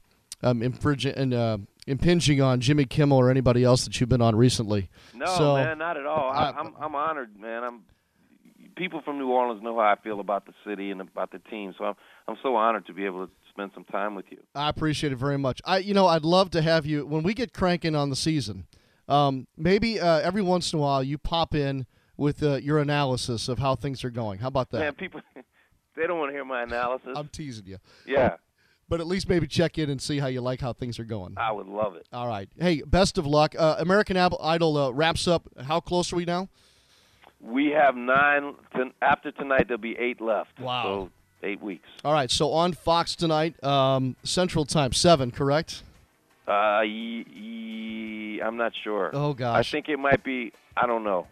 [0.43, 4.35] I'm infringing and uh, impinging on Jimmy Kimmel or anybody else that you've been on
[4.35, 4.91] recently.
[5.15, 6.33] No, So, man, not at all.
[6.33, 7.63] I, I- I'm I'm honored, man.
[7.63, 7.81] I'm
[8.77, 11.73] people from New Orleans know how I feel about the city and about the team,
[11.79, 11.95] so I'm
[12.27, 14.39] I'm so honored to be able to spend some time with you.
[14.57, 15.61] I appreciate it very much.
[15.65, 18.67] I, you know, I'd love to have you when we get cranking on the season.
[19.09, 21.87] Um, maybe uh, every once in a while you pop in
[22.19, 24.41] with uh, your analysis of how things are going.
[24.41, 24.81] How about that?
[24.81, 25.23] Man, people
[25.97, 27.17] they don't want to hear my analysis.
[27.17, 28.37] I'm teasing you, yeah,
[28.91, 31.35] but at least maybe check in and see how you like how things are going.
[31.39, 32.07] I would love it.
[32.13, 32.51] All right.
[32.59, 33.55] Hey, best of luck.
[33.59, 35.49] Uh, American Idol uh, wraps up.
[35.65, 36.49] How close are we now?
[37.41, 38.55] We have nine.
[38.75, 40.59] To, after tonight, there'll be eight left.
[40.61, 40.83] Wow.
[40.83, 41.11] So
[41.47, 41.89] eight weeks.
[42.05, 42.31] All right.
[42.31, 45.85] So on Fox tonight, um, Central Time, seven, correct?
[46.49, 49.11] Uh, ye, ye, I'm not sure.
[49.13, 49.57] Oh gosh.
[49.57, 50.53] I think it might be.
[50.77, 51.27] I don't know.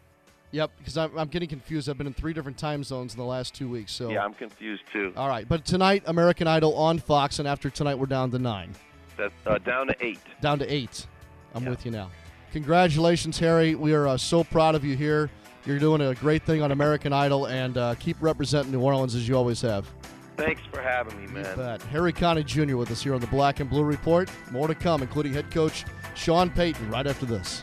[0.52, 0.70] Yep.
[0.78, 1.88] Because I'm, I'm getting confused.
[1.88, 3.92] I've been in three different time zones in the last two weeks.
[3.92, 4.10] So.
[4.10, 5.12] Yeah, I'm confused too.
[5.16, 5.48] All right.
[5.48, 8.72] But tonight, American Idol on Fox, and after tonight, we're down to nine,
[9.16, 10.20] That's uh, down to eight.
[10.40, 11.06] down to eight.
[11.54, 11.70] I'm Yeah.
[11.70, 12.10] with you now.
[12.52, 13.74] Congratulations, Harry.
[13.74, 15.30] We are uh, so proud of you here.
[15.66, 19.28] You're doing a great thing on American Idol, and uh, keep representing New Orleans as
[19.28, 19.86] you always have.
[20.36, 21.56] Thanks for having me, You man.
[21.56, 21.82] bet.
[21.84, 22.76] Harry Connick Jr.
[22.76, 24.30] with us here on the Black and Blue Report.
[24.52, 27.62] More to come, including head coach Sean Payton right after this.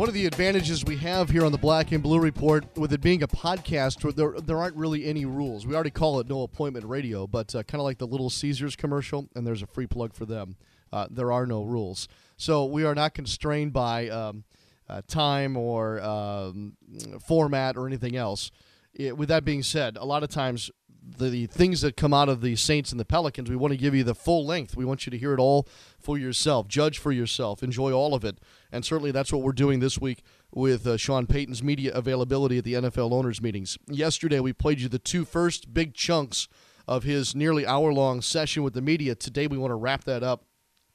[0.00, 3.02] One of the advantages we have here on the Black and Blue Report, with it
[3.02, 5.66] being a podcast, there, there aren't really any rules.
[5.66, 8.76] We already call it no appointment radio, but uh, kind of like the Little Caesars
[8.76, 10.56] commercial, and there's a free plug for them.
[10.90, 12.08] Uh, there are no rules.
[12.38, 14.44] So we are not constrained by um,
[14.88, 16.78] uh, time or um,
[17.22, 18.50] format or anything else.
[18.94, 20.70] It, with that being said, a lot of times
[21.02, 23.78] the, the, things that come out of the Saints and the Pelicans, we want to
[23.78, 24.76] give you the full length.
[24.76, 28.24] We want you to hear it all for yourself, judge for yourself, enjoy all of
[28.24, 28.38] it.
[28.72, 32.64] And certainly that's what we're doing this week with uh, Sean Payton's media availability at
[32.64, 33.78] the NFL owners' meetings.
[33.88, 36.48] Yesterday, we played you the two first big chunks
[36.86, 39.14] of his nearly hour long session with the media.
[39.14, 40.44] Today, we want to wrap that up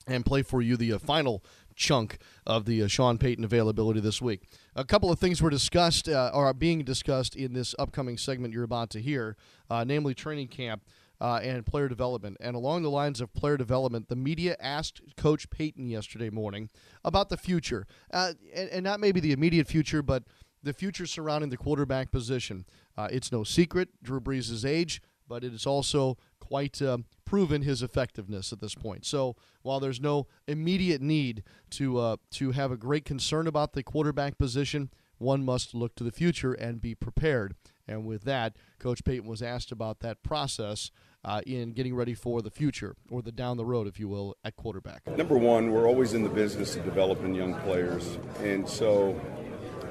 [0.08, 1.44] and play for you the uh, final
[1.76, 4.42] chunk of the uh, Sean Payton availability this week.
[4.76, 8.54] A couple of things were discussed uh, or are being discussed in this upcoming segment
[8.54, 9.36] you're about to hear,
[9.70, 10.84] uh, namely training camp.
[11.22, 12.36] Uh, and player development.
[12.42, 16.70] And along the lines of player development, the media asked Coach Payton yesterday morning
[17.06, 20.24] about the future, uh, and, and, not maybe the immediate future, but
[20.62, 22.66] the future surrounding the quarterback position.
[22.98, 27.82] Uh, it's no secret Drew Brees' age, but it is also quite um, proven his
[27.82, 29.06] effectiveness at this point.
[29.06, 33.84] So while there's no immediate need to uh, to have a great concern about the
[33.84, 37.56] quarterback position, one must look to the future and be prepared.
[37.88, 40.92] And with that, Coach Payton was asked about that process
[41.24, 44.36] uh, in getting ready for the future, or the down the road, if you will,
[44.44, 45.06] at quarterback.
[45.18, 49.20] Number one, we're always in the business of developing young players, and so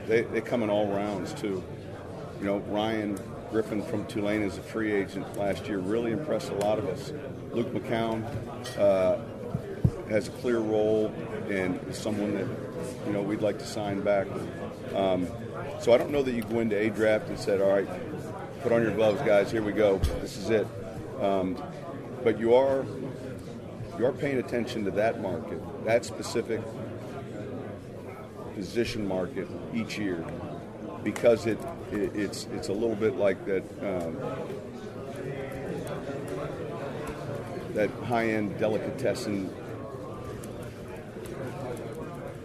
[0.07, 1.63] they, they come in all rounds too.
[2.41, 3.19] You know, Ryan
[3.51, 7.13] Griffin from Tulane as a free agent last year really impressed a lot of us.
[7.53, 8.25] Luke McCown
[8.79, 9.19] uh,
[10.09, 11.13] has a clear role
[11.49, 12.47] and is someone that
[13.07, 14.27] you know we'd like to sign back.
[14.95, 15.29] Um,
[15.81, 17.89] so I don't know that you go into a draft and said, "All right,
[18.63, 19.51] put on your gloves, guys.
[19.51, 19.99] Here we go.
[20.21, 20.67] This is it."
[21.21, 21.63] Um,
[22.23, 22.85] but you are
[23.99, 26.61] you are paying attention to that market, that specific
[28.55, 30.25] position market each year,
[31.05, 31.59] because it,
[31.93, 33.63] it it's it's a little bit like that.
[33.81, 34.17] Um,
[37.75, 39.53] that high-end delicatessen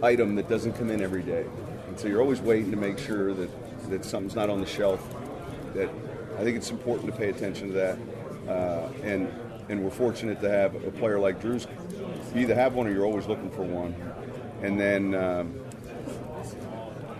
[0.02, 1.46] item that doesn't come in every day.
[1.86, 5.00] And so you're always waiting to make sure that, that something's not on the shelf.
[5.74, 5.88] That
[6.36, 7.98] I think it's important to pay attention to that.
[8.48, 9.32] Uh, and
[9.68, 11.68] and we're fortunate to have a player like Drew's.
[12.34, 13.94] You either have one or you're always looking for one.
[14.62, 15.54] And then um,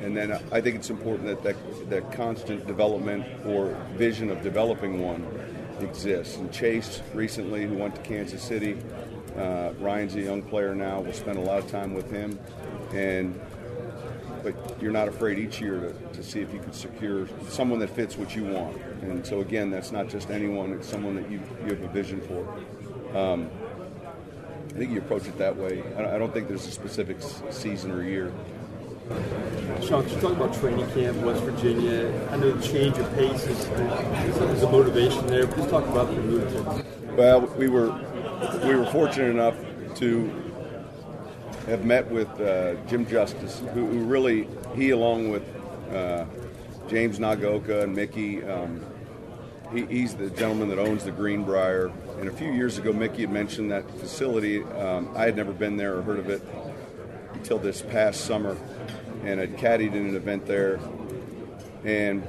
[0.01, 5.01] and then I think it's important that, that that constant development or vision of developing
[5.01, 5.27] one
[5.81, 6.37] exists.
[6.37, 8.79] And Chase recently, who went to Kansas City,
[9.37, 11.01] uh, Ryan's a young player now.
[11.01, 12.39] We'll spend a lot of time with him,
[12.93, 13.39] and
[14.43, 17.91] but you're not afraid each year to, to see if you can secure someone that
[17.91, 18.77] fits what you want.
[19.03, 22.21] And so again, that's not just anyone; it's someone that you you have a vision
[22.23, 23.17] for.
[23.17, 23.51] Um,
[24.71, 25.83] I think you approach it that way.
[25.99, 27.19] I don't think there's a specific
[27.51, 28.33] season or year.
[29.83, 32.29] Sean, could you talk about training camp, West Virginia?
[32.31, 35.47] I know the change of pace is, is a motivation there.
[35.49, 37.17] Please talk about the move.
[37.17, 37.91] Well, we were
[38.65, 39.57] we were fortunate enough
[39.97, 40.31] to
[41.67, 45.43] have met with uh, Jim Justice, who, who, really he along with
[45.93, 46.25] uh,
[46.89, 48.45] James Nagoka and Mickey.
[48.45, 48.85] Um,
[49.73, 51.91] he, he's the gentleman that owns the Greenbrier.
[52.19, 54.63] And a few years ago, Mickey had mentioned that facility.
[54.63, 56.43] Um, I had never been there or heard of it
[57.41, 58.55] until this past summer
[59.25, 60.79] and I caddied in an event there.
[61.85, 62.23] And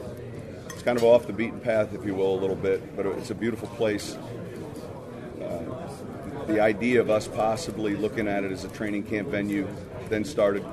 [0.69, 3.29] it's kind of off the beaten path, if you will, a little bit, but it's
[3.29, 4.17] a beautiful place.
[5.41, 9.67] Uh, the idea of us possibly looking at it as a training camp venue
[10.07, 10.63] then started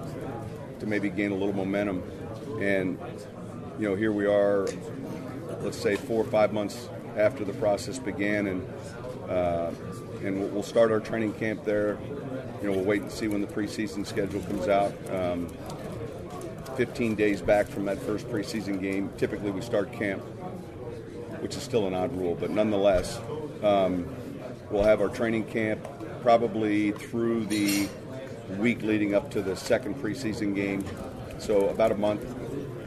[0.78, 2.05] to maybe gain a little momentum.
[2.61, 2.97] And,
[3.76, 4.68] you know, here we are,
[5.62, 8.68] let's say four or five months after the process began, and
[9.28, 9.72] uh,
[10.22, 11.99] and we'll start our training camp there.
[12.61, 14.93] You know, we'll wait and see when the preseason schedule comes out.
[15.13, 15.49] Um,
[16.77, 19.11] 15 days back from that first preseason game.
[19.17, 20.23] Typically, we start camp,
[21.41, 23.21] which is still an odd rule, but nonetheless,
[23.65, 24.07] um,
[24.71, 25.85] we'll have our training camp
[26.23, 27.89] probably through the
[28.59, 30.85] week leading up to the second preseason game,
[31.39, 32.25] so about a month,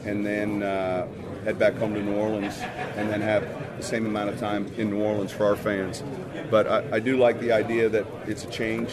[0.05, 1.05] and then uh,
[1.43, 2.57] head back home to New Orleans,
[2.95, 3.43] and then have
[3.77, 6.03] the same amount of time in New Orleans for our fans.
[6.49, 8.89] But I, I do like the idea that it's a change.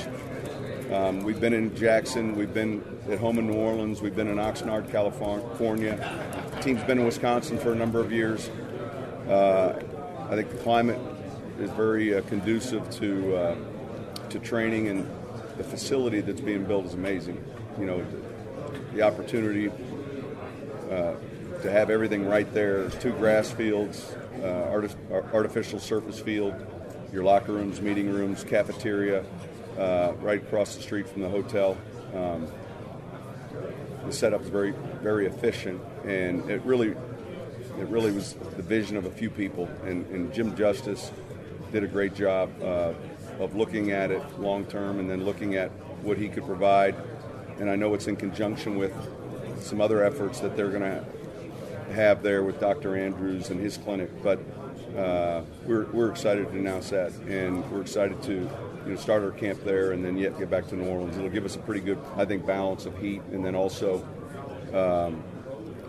[0.90, 4.36] Um, we've been in Jackson, we've been at home in New Orleans, we've been in
[4.36, 5.96] Oxnard, California.
[6.54, 8.48] The team's been in Wisconsin for a number of years.
[9.28, 9.82] Uh,
[10.30, 10.98] I think the climate
[11.58, 13.56] is very uh, conducive to uh,
[14.30, 15.06] to training, and
[15.58, 17.44] the facility that's being built is amazing.
[17.78, 19.70] You know, the, the opportunity
[20.90, 21.12] uh,
[21.60, 24.94] to have everything right there two grass fields, uh, arti-
[25.34, 26.54] artificial surface field,
[27.12, 29.22] your locker rooms, meeting rooms, cafeteria,
[29.78, 31.76] uh, right across the street from the hotel.
[32.14, 32.48] Um,
[34.06, 34.72] the setup is very,
[35.02, 39.68] very efficient, and it really, it really was the vision of a few people.
[39.84, 41.12] And, and Jim Justice
[41.72, 42.94] did a great job uh,
[43.38, 45.70] of looking at it long term, and then looking at
[46.02, 46.94] what he could provide.
[47.58, 48.94] And I know it's in conjunction with
[49.60, 51.04] some other efforts that they're going to
[51.92, 52.96] have there with Dr.
[52.96, 54.10] Andrews and his clinic.
[54.22, 54.40] But
[54.98, 58.50] uh, we're, we're excited to announce that, and we're excited to you
[58.84, 61.16] know, start our camp there and then yet get back to New Orleans.
[61.16, 64.02] It'll give us a pretty good, I think, balance of heat, and then also,
[64.74, 65.22] um,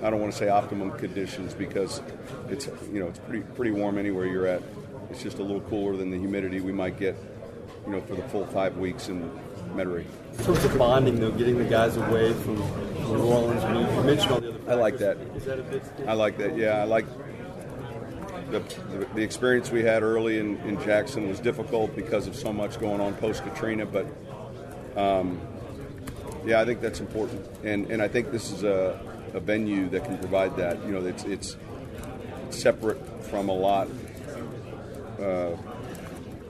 [0.04, 2.02] I don't want to say optimum conditions because
[2.50, 4.62] it's you know it's pretty pretty warm anywhere you're at.
[5.10, 7.16] It's just a little cooler than the humidity we might get,
[7.86, 9.30] you know, for the full five weeks in
[9.74, 10.06] Metairie.
[10.38, 14.32] In terms of bonding, though, getting the guys away from New Orleans, I you mentioned
[14.32, 14.72] all the other.
[14.72, 15.18] I like that.
[15.36, 15.82] Is that a big?
[16.08, 16.56] I like that.
[16.56, 17.06] Yeah, I like
[18.52, 22.80] the, the, experience we had early in, in Jackson was difficult because of so much
[22.80, 24.06] going on post Katrina, but
[24.96, 25.40] um,
[26.46, 29.00] yeah, I think that's important, and and I think this is a,
[29.34, 30.84] a venue that can provide that.
[30.86, 31.58] You know, it's it's
[32.50, 33.88] separate from a lot
[35.20, 35.56] uh,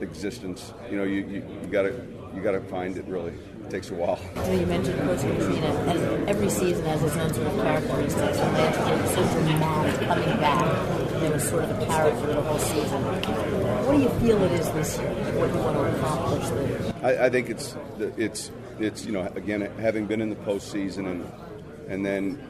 [0.00, 0.72] existence.
[0.90, 3.34] You know, you you, you gotta you gotta find it really.
[3.70, 4.18] It takes a while.
[4.34, 8.38] So you mentioned post Katrina, and every season has its own sort of characteristics.
[8.38, 12.26] When they had to get dramatic coming back, there was sort of a character for
[12.26, 13.04] the whole season.
[13.04, 15.08] What do you feel it is this year?
[15.38, 16.94] What do you want to accomplish?
[17.04, 17.76] I, I think it's
[18.18, 18.50] it's
[18.80, 21.32] it's you know again having been in the postseason and
[21.86, 22.44] and then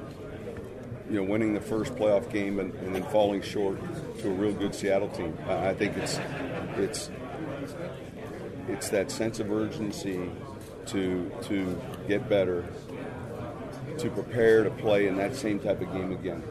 [1.10, 3.78] you know winning the first playoff game and, and then falling short
[4.20, 5.36] to a real good Seattle team.
[5.46, 6.18] I, I think it's
[6.78, 7.10] it's
[8.68, 10.30] it's that sense of urgency
[10.92, 12.64] to to get better,
[13.98, 16.42] to prepare to play in that same type of game again.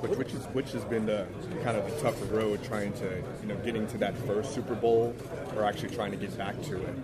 [0.00, 1.26] Which, which, is, which has been the
[1.64, 5.16] kind of the tougher road trying to, you know, getting to that first Super Bowl
[5.56, 6.94] or actually trying to get back to it?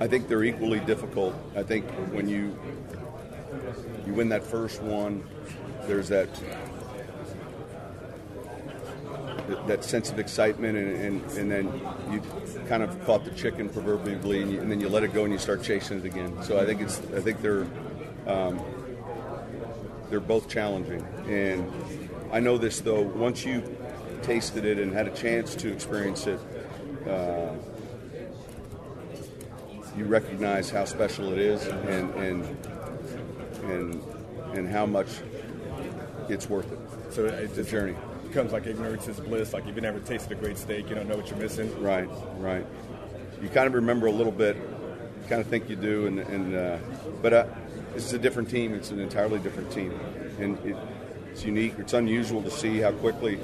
[0.00, 1.34] I think they're equally difficult.
[1.54, 2.58] I think when you
[4.06, 5.22] you win that first one,
[5.86, 6.28] there's that
[9.66, 11.66] that sense of excitement, and, and, and then
[12.10, 12.22] you
[12.68, 15.32] kind of caught the chicken proverbially, and, you, and, then you let it go and
[15.32, 16.42] you start chasing it again.
[16.42, 17.66] So I think it's I think they're
[18.26, 18.60] um,
[20.08, 21.70] they're both challenging, and
[22.32, 23.02] I know this though.
[23.02, 23.62] Once you
[24.22, 26.40] tasted it and had a chance to experience it,
[27.08, 27.52] uh,
[29.96, 32.66] you recognize how special it is, and and
[33.64, 34.02] and
[34.54, 35.08] and how much
[36.28, 36.78] it's worth it.
[37.12, 37.96] So it's a journey
[38.30, 39.52] becomes like ignorance is bliss.
[39.52, 41.82] Like if you never tasted a great steak, you don't know what you're missing.
[41.82, 42.08] Right,
[42.38, 42.64] right.
[43.42, 44.56] You kind of remember a little bit,
[45.28, 46.78] kind of think you do, and, and uh,
[47.22, 47.46] but uh,
[47.92, 48.72] this is a different team.
[48.74, 49.98] It's an entirely different team,
[50.38, 50.76] and it,
[51.32, 51.74] it's unique.
[51.78, 53.40] It's unusual to see how quickly,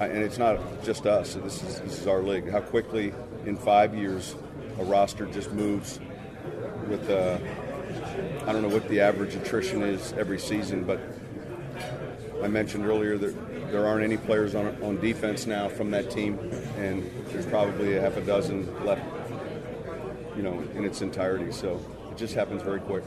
[0.00, 1.34] uh, and it's not just us.
[1.34, 2.50] This is this is our league.
[2.50, 3.12] How quickly
[3.44, 4.34] in five years
[4.78, 6.00] a roster just moves
[6.88, 7.10] with.
[7.10, 7.38] Uh,
[8.46, 10.98] I don't know what the average attrition is every season, but
[12.42, 16.38] I mentioned earlier that there aren't any players on, on defense now from that team,
[16.76, 19.02] and there's probably a half a dozen left,
[20.36, 21.52] you know, in its entirety.
[21.52, 21.80] So
[22.10, 23.04] it just happens very quick.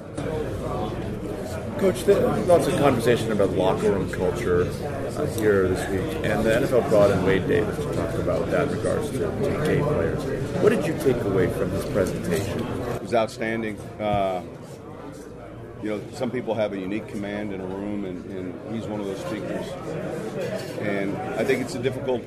[1.80, 2.08] Coach,
[2.48, 7.12] lots of conversation about locker room culture uh, here this week, and the NFL brought
[7.12, 10.24] in Wade Davis to talk about that in regards to TK players.
[10.64, 12.62] What did you take away from his presentation?
[12.62, 13.78] It was outstanding.
[14.00, 14.42] Uh,
[15.84, 19.00] you know, some people have a unique command in a room, and, and, he's one
[19.00, 19.68] of those speakers.
[20.82, 22.24] And I think it's a difficult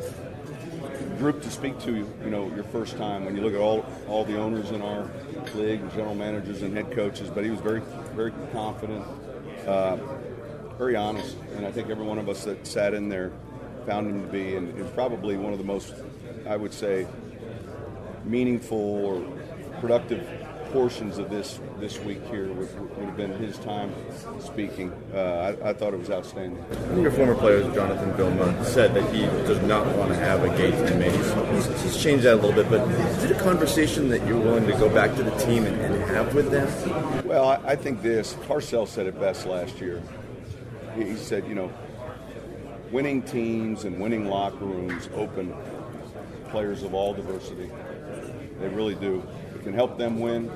[1.19, 4.25] group to speak to, you know, your first time when you look at all all
[4.25, 5.11] the owners in our
[5.55, 7.29] league, general managers and head coaches.
[7.31, 7.81] But he was very,
[8.15, 9.05] very confident,
[9.67, 9.97] uh,
[10.79, 13.33] very honest, and I think every one of us that sat in there
[13.87, 15.95] found him to be, and, and probably one of the most,
[16.47, 17.07] I would say,
[18.25, 19.23] meaningful or
[19.81, 23.93] productive portions of this this week here would, would have been his time
[24.41, 24.93] speaking.
[25.15, 26.63] Uh, I, I, thought it was outstanding.
[27.01, 30.75] Your former players, Jonathan Vilma, said that he does not want to have a gate
[30.89, 31.17] committee.
[31.55, 34.67] He's, he's, changed that a little bit, but is it a conversation that you're willing
[34.67, 37.27] to go back to the team and, and have with them?
[37.27, 38.35] Well, I, I think this.
[38.47, 40.03] Parcells said it best last year.
[40.95, 41.73] He, he said, you know,
[42.91, 45.55] winning teams and winning locker rooms open
[46.49, 47.71] players of all diversity.
[48.61, 49.23] They really do.
[49.63, 50.51] Can help them win.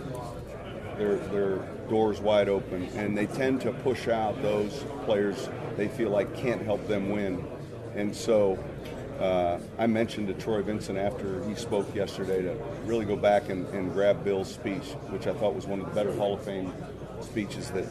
[0.96, 1.56] Their their
[1.88, 6.62] doors wide open, and they tend to push out those players they feel like can't
[6.62, 7.44] help them win.
[7.94, 8.58] And so,
[9.18, 13.66] uh, I mentioned to Troy Vincent after he spoke yesterday to really go back and,
[13.68, 16.72] and grab Bill's speech, which I thought was one of the better Hall of Fame
[17.20, 17.86] speeches that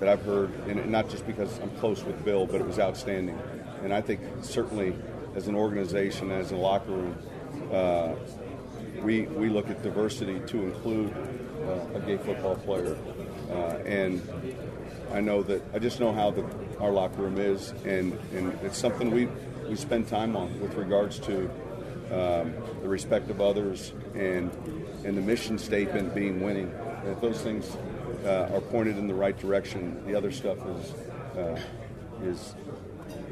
[0.00, 3.38] that I've heard, and not just because I'm close with Bill, but it was outstanding.
[3.84, 4.92] And I think certainly
[5.36, 7.16] as an organization, as a locker room,
[7.72, 8.14] uh,
[9.04, 11.12] we, we look at diversity to include
[11.62, 12.96] uh, a gay football player.
[13.50, 14.22] Uh, and
[15.12, 16.44] I know that I just know how the,
[16.80, 19.28] our locker room is, and, and it's something we,
[19.68, 21.50] we spend time on with regards to
[22.10, 24.50] um, the respect of others and,
[25.04, 26.72] and the mission statement being winning.
[27.04, 27.76] If those things
[28.24, 30.92] uh, are pointed in the right direction, the other stuff is,
[31.36, 31.60] uh,
[32.22, 32.54] is,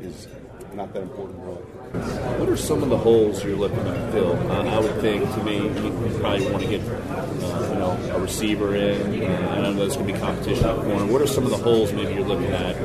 [0.03, 0.29] is
[0.75, 1.63] not that important, really.
[1.93, 4.33] What are some of the holes you're looking to fill?
[4.51, 8.19] Uh, I would think, to me, you probably want to get uh, you know a
[8.19, 9.23] receiver in.
[9.23, 11.05] Uh, I know there's going to be competition at corner.
[11.05, 12.77] What are some of the holes maybe you're looking at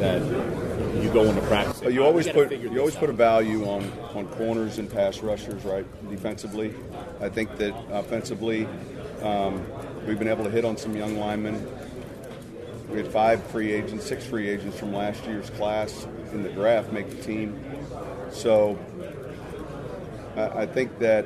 [0.00, 0.22] that
[1.02, 1.82] you go into practice?
[1.92, 5.84] You always put you always put a value on on corners and pass rushers, right?
[6.08, 6.74] Defensively,
[7.20, 8.66] I think that offensively,
[9.20, 9.66] um,
[10.06, 11.68] we've been able to hit on some young linemen.
[12.88, 16.90] We had five free agents, six free agents from last year's class in the draft
[16.92, 17.62] make the team.
[18.36, 18.78] So
[20.36, 21.24] I, I think that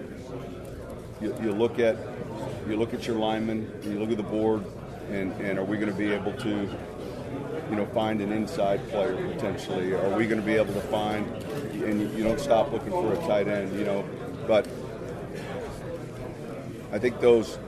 [1.21, 1.97] you, you, look at
[2.69, 4.65] you look at your linemen, you look at the board,
[5.11, 6.69] and, and are we going to be able to
[7.69, 9.93] you know find an inside player potentially?
[9.93, 11.27] Are we going to be able to find
[11.83, 14.09] and you, you don't stop looking for a tight end, you know,
[14.47, 14.69] but
[16.93, 17.59] I think those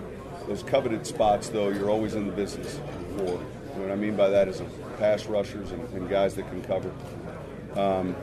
[0.46, 2.78] those coveted spots though you're always in the business
[3.16, 3.38] for.
[3.38, 4.62] what I mean by that is
[5.00, 6.92] pass rushers and, and guys that can cover.
[7.74, 8.14] Um,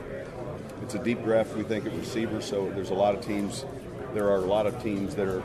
[0.90, 3.64] it's a deep draft, we think, at receiver, so there's a lot of teams.
[4.12, 5.40] There are a lot of teams that are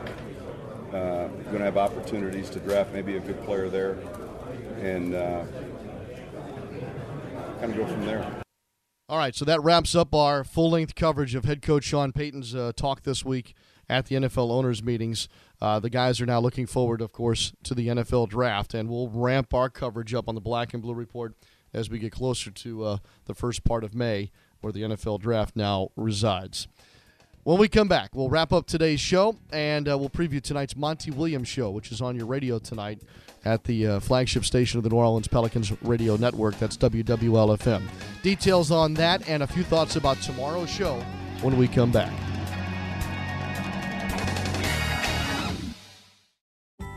[0.88, 3.96] uh, going to have opportunities to draft maybe a good player there,
[4.80, 5.44] and uh,
[7.60, 8.28] kind of go from there.
[9.08, 12.52] All right, so that wraps up our full length coverage of head coach Sean Payton's
[12.52, 13.54] uh, talk this week
[13.88, 15.28] at the NFL owners' meetings.
[15.60, 19.10] Uh, the guys are now looking forward, of course, to the NFL draft, and we'll
[19.10, 21.36] ramp our coverage up on the Black and Blue Report
[21.72, 25.56] as we get closer to uh, the first part of May, where the NFL draft
[25.56, 26.68] now resides.
[27.46, 31.12] When we come back, we'll wrap up today's show and uh, we'll preview tonight's Monty
[31.12, 33.02] Williams show, which is on your radio tonight
[33.44, 36.58] at the uh, flagship station of the New Orleans Pelicans radio network.
[36.58, 37.84] That's WWLFM.
[38.22, 40.96] Details on that and a few thoughts about tomorrow's show
[41.40, 42.12] when we come back.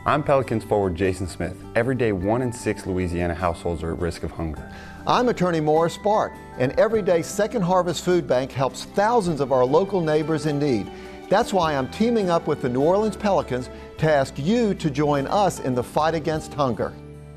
[0.04, 1.62] I'm Pelicans forward Jason Smith.
[1.76, 4.68] Every day, one in six Louisiana households are at risk of hunger.
[5.06, 9.64] I'm attorney Morris Bart, and every day Second Harvest Food Bank helps thousands of our
[9.64, 10.90] local neighbors in need.
[11.30, 15.26] That's why I'm teaming up with the New Orleans Pelicans to ask you to join
[15.28, 16.92] us in the fight against hunger.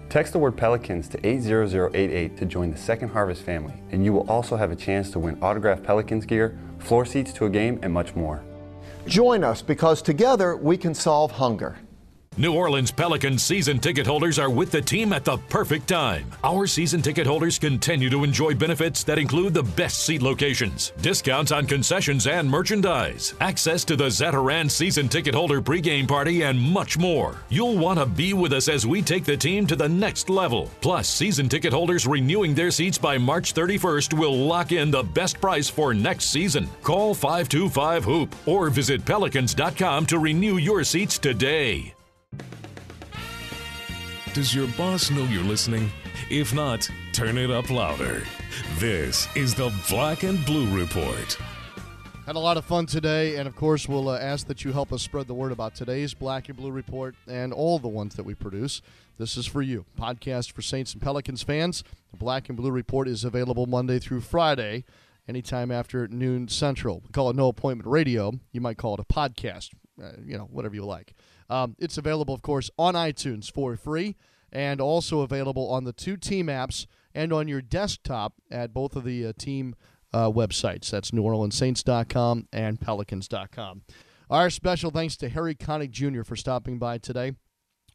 [0.10, 4.30] Text the word Pelicans to 80088 to join the Second Harvest family, and you will
[4.30, 7.94] also have a chance to win autographed Pelicans gear, floor seats to a game, and
[7.94, 8.44] much more.
[9.08, 11.78] Join us because together we can solve hunger.
[12.36, 16.26] New Orleans Pelicans season ticket holders are with the team at the perfect time.
[16.44, 21.52] Our season ticket holders continue to enjoy benefits that include the best seat locations, discounts
[21.52, 26.98] on concessions and merchandise, access to the Zatarain season ticket holder pregame party, and much
[26.98, 27.38] more.
[27.50, 30.72] You'll want to be with us as we take the team to the next level.
[30.82, 35.40] Plus, season ticket holders renewing their seats by March 31st will lock in the best
[35.40, 36.68] price for next season.
[36.82, 41.94] Call 525 Hoop or visit pelicans.com to renew your seats today.
[44.34, 45.92] Does your boss know you're listening?
[46.32, 48.24] If not, turn it up louder.
[48.80, 51.38] This is the Black and Blue Report.
[52.26, 54.92] Had a lot of fun today, and of course, we'll uh, ask that you help
[54.92, 58.24] us spread the word about today's Black and Blue Report and all the ones that
[58.24, 58.82] we produce.
[59.20, 59.86] This is for you.
[60.00, 61.84] Podcast for Saints and Pelicans fans.
[62.10, 64.84] The Black and Blue Report is available Monday through Friday,
[65.28, 67.04] anytime after noon Central.
[67.06, 68.32] We call it No Appointment Radio.
[68.52, 69.70] You might call it a podcast,
[70.04, 71.14] uh, you know, whatever you like.
[71.50, 74.16] Um, it's available, of course, on iTunes for free
[74.52, 79.04] and also available on the two team apps and on your desktop at both of
[79.04, 79.76] the uh, team
[80.14, 80.90] uh, websites.
[80.90, 83.82] That's NewOrleansSaints.com and Pelicans.com.
[84.30, 86.24] Our special thanks to Harry Connick Jr.
[86.24, 87.34] for stopping by today.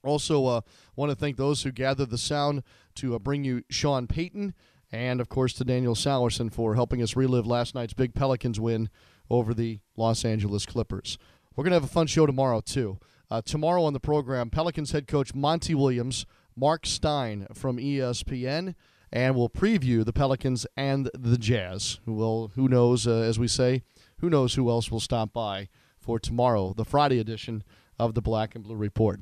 [0.04, 0.60] Also, uh,
[0.94, 2.62] want to thank those who gathered the sound
[2.96, 4.54] to uh, bring you Sean Payton,
[4.92, 8.88] and of course to Daniel Salerson for helping us relive last night's big Pelicans win
[9.30, 11.18] over the Los Angeles Clippers.
[11.56, 12.98] We're going to have a fun show tomorrow, too.
[13.30, 16.24] Uh, tomorrow on the program, Pelicans head coach Monty Williams,
[16.56, 18.74] Marc Stein from ESPN,
[19.12, 22.00] and we'll preview the Pelicans and the Jazz.
[22.06, 23.82] Well, who knows, uh, as we say,
[24.20, 25.68] who knows who else will stop by
[25.98, 27.62] for tomorrow, the Friday edition
[27.98, 29.20] of the Black and Blue Report.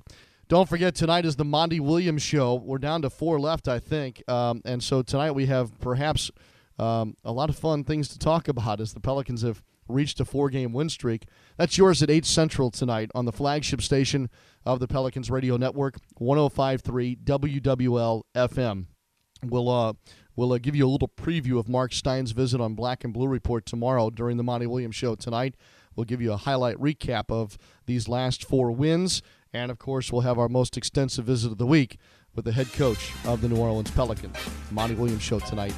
[0.48, 2.54] Don't forget, tonight is the Monty Williams show.
[2.54, 4.22] We're down to four left, I think.
[4.30, 6.30] Um, and so tonight we have perhaps
[6.78, 10.24] um, a lot of fun things to talk about as the Pelicans have reached a
[10.24, 11.24] four game win streak.
[11.56, 14.28] That's yours at 8 Central tonight on the flagship station
[14.64, 18.86] of the Pelicans Radio Network, 1053 WWL FM.
[19.44, 19.92] We'll, uh,
[20.34, 23.28] we'll uh, give you a little preview of Marc Stein's visit on Black and Blue
[23.28, 25.54] Report tomorrow during the Monty Williams show tonight.
[25.94, 27.56] We'll give you a highlight recap of
[27.86, 29.22] these last four wins.
[29.52, 31.98] And of course, we'll have our most extensive visit of the week
[32.34, 34.36] with the head coach of the New Orleans Pelicans,
[34.70, 35.72] Monty Williams Show tonight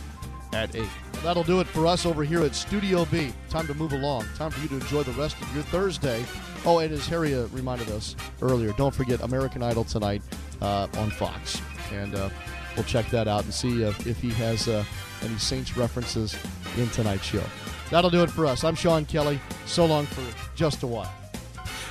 [0.59, 0.81] at 8.
[0.81, 3.33] Well, that'll do it for us over here at Studio B.
[3.49, 4.27] Time to move along.
[4.37, 6.25] Time for you to enjoy the rest of your Thursday.
[6.65, 10.23] Oh, and as Harry uh, reminded us earlier, don't forget American Idol tonight
[10.61, 11.61] uh, on Fox.
[11.93, 12.29] And uh,
[12.75, 14.85] we'll check that out and see uh, if he has uh,
[15.23, 16.37] any Saints references
[16.77, 17.45] in tonight's show.
[17.91, 18.65] That'll do it for us.
[18.65, 19.41] I'm Sean Kelly.
[19.67, 20.23] So long for
[20.57, 21.13] just a while.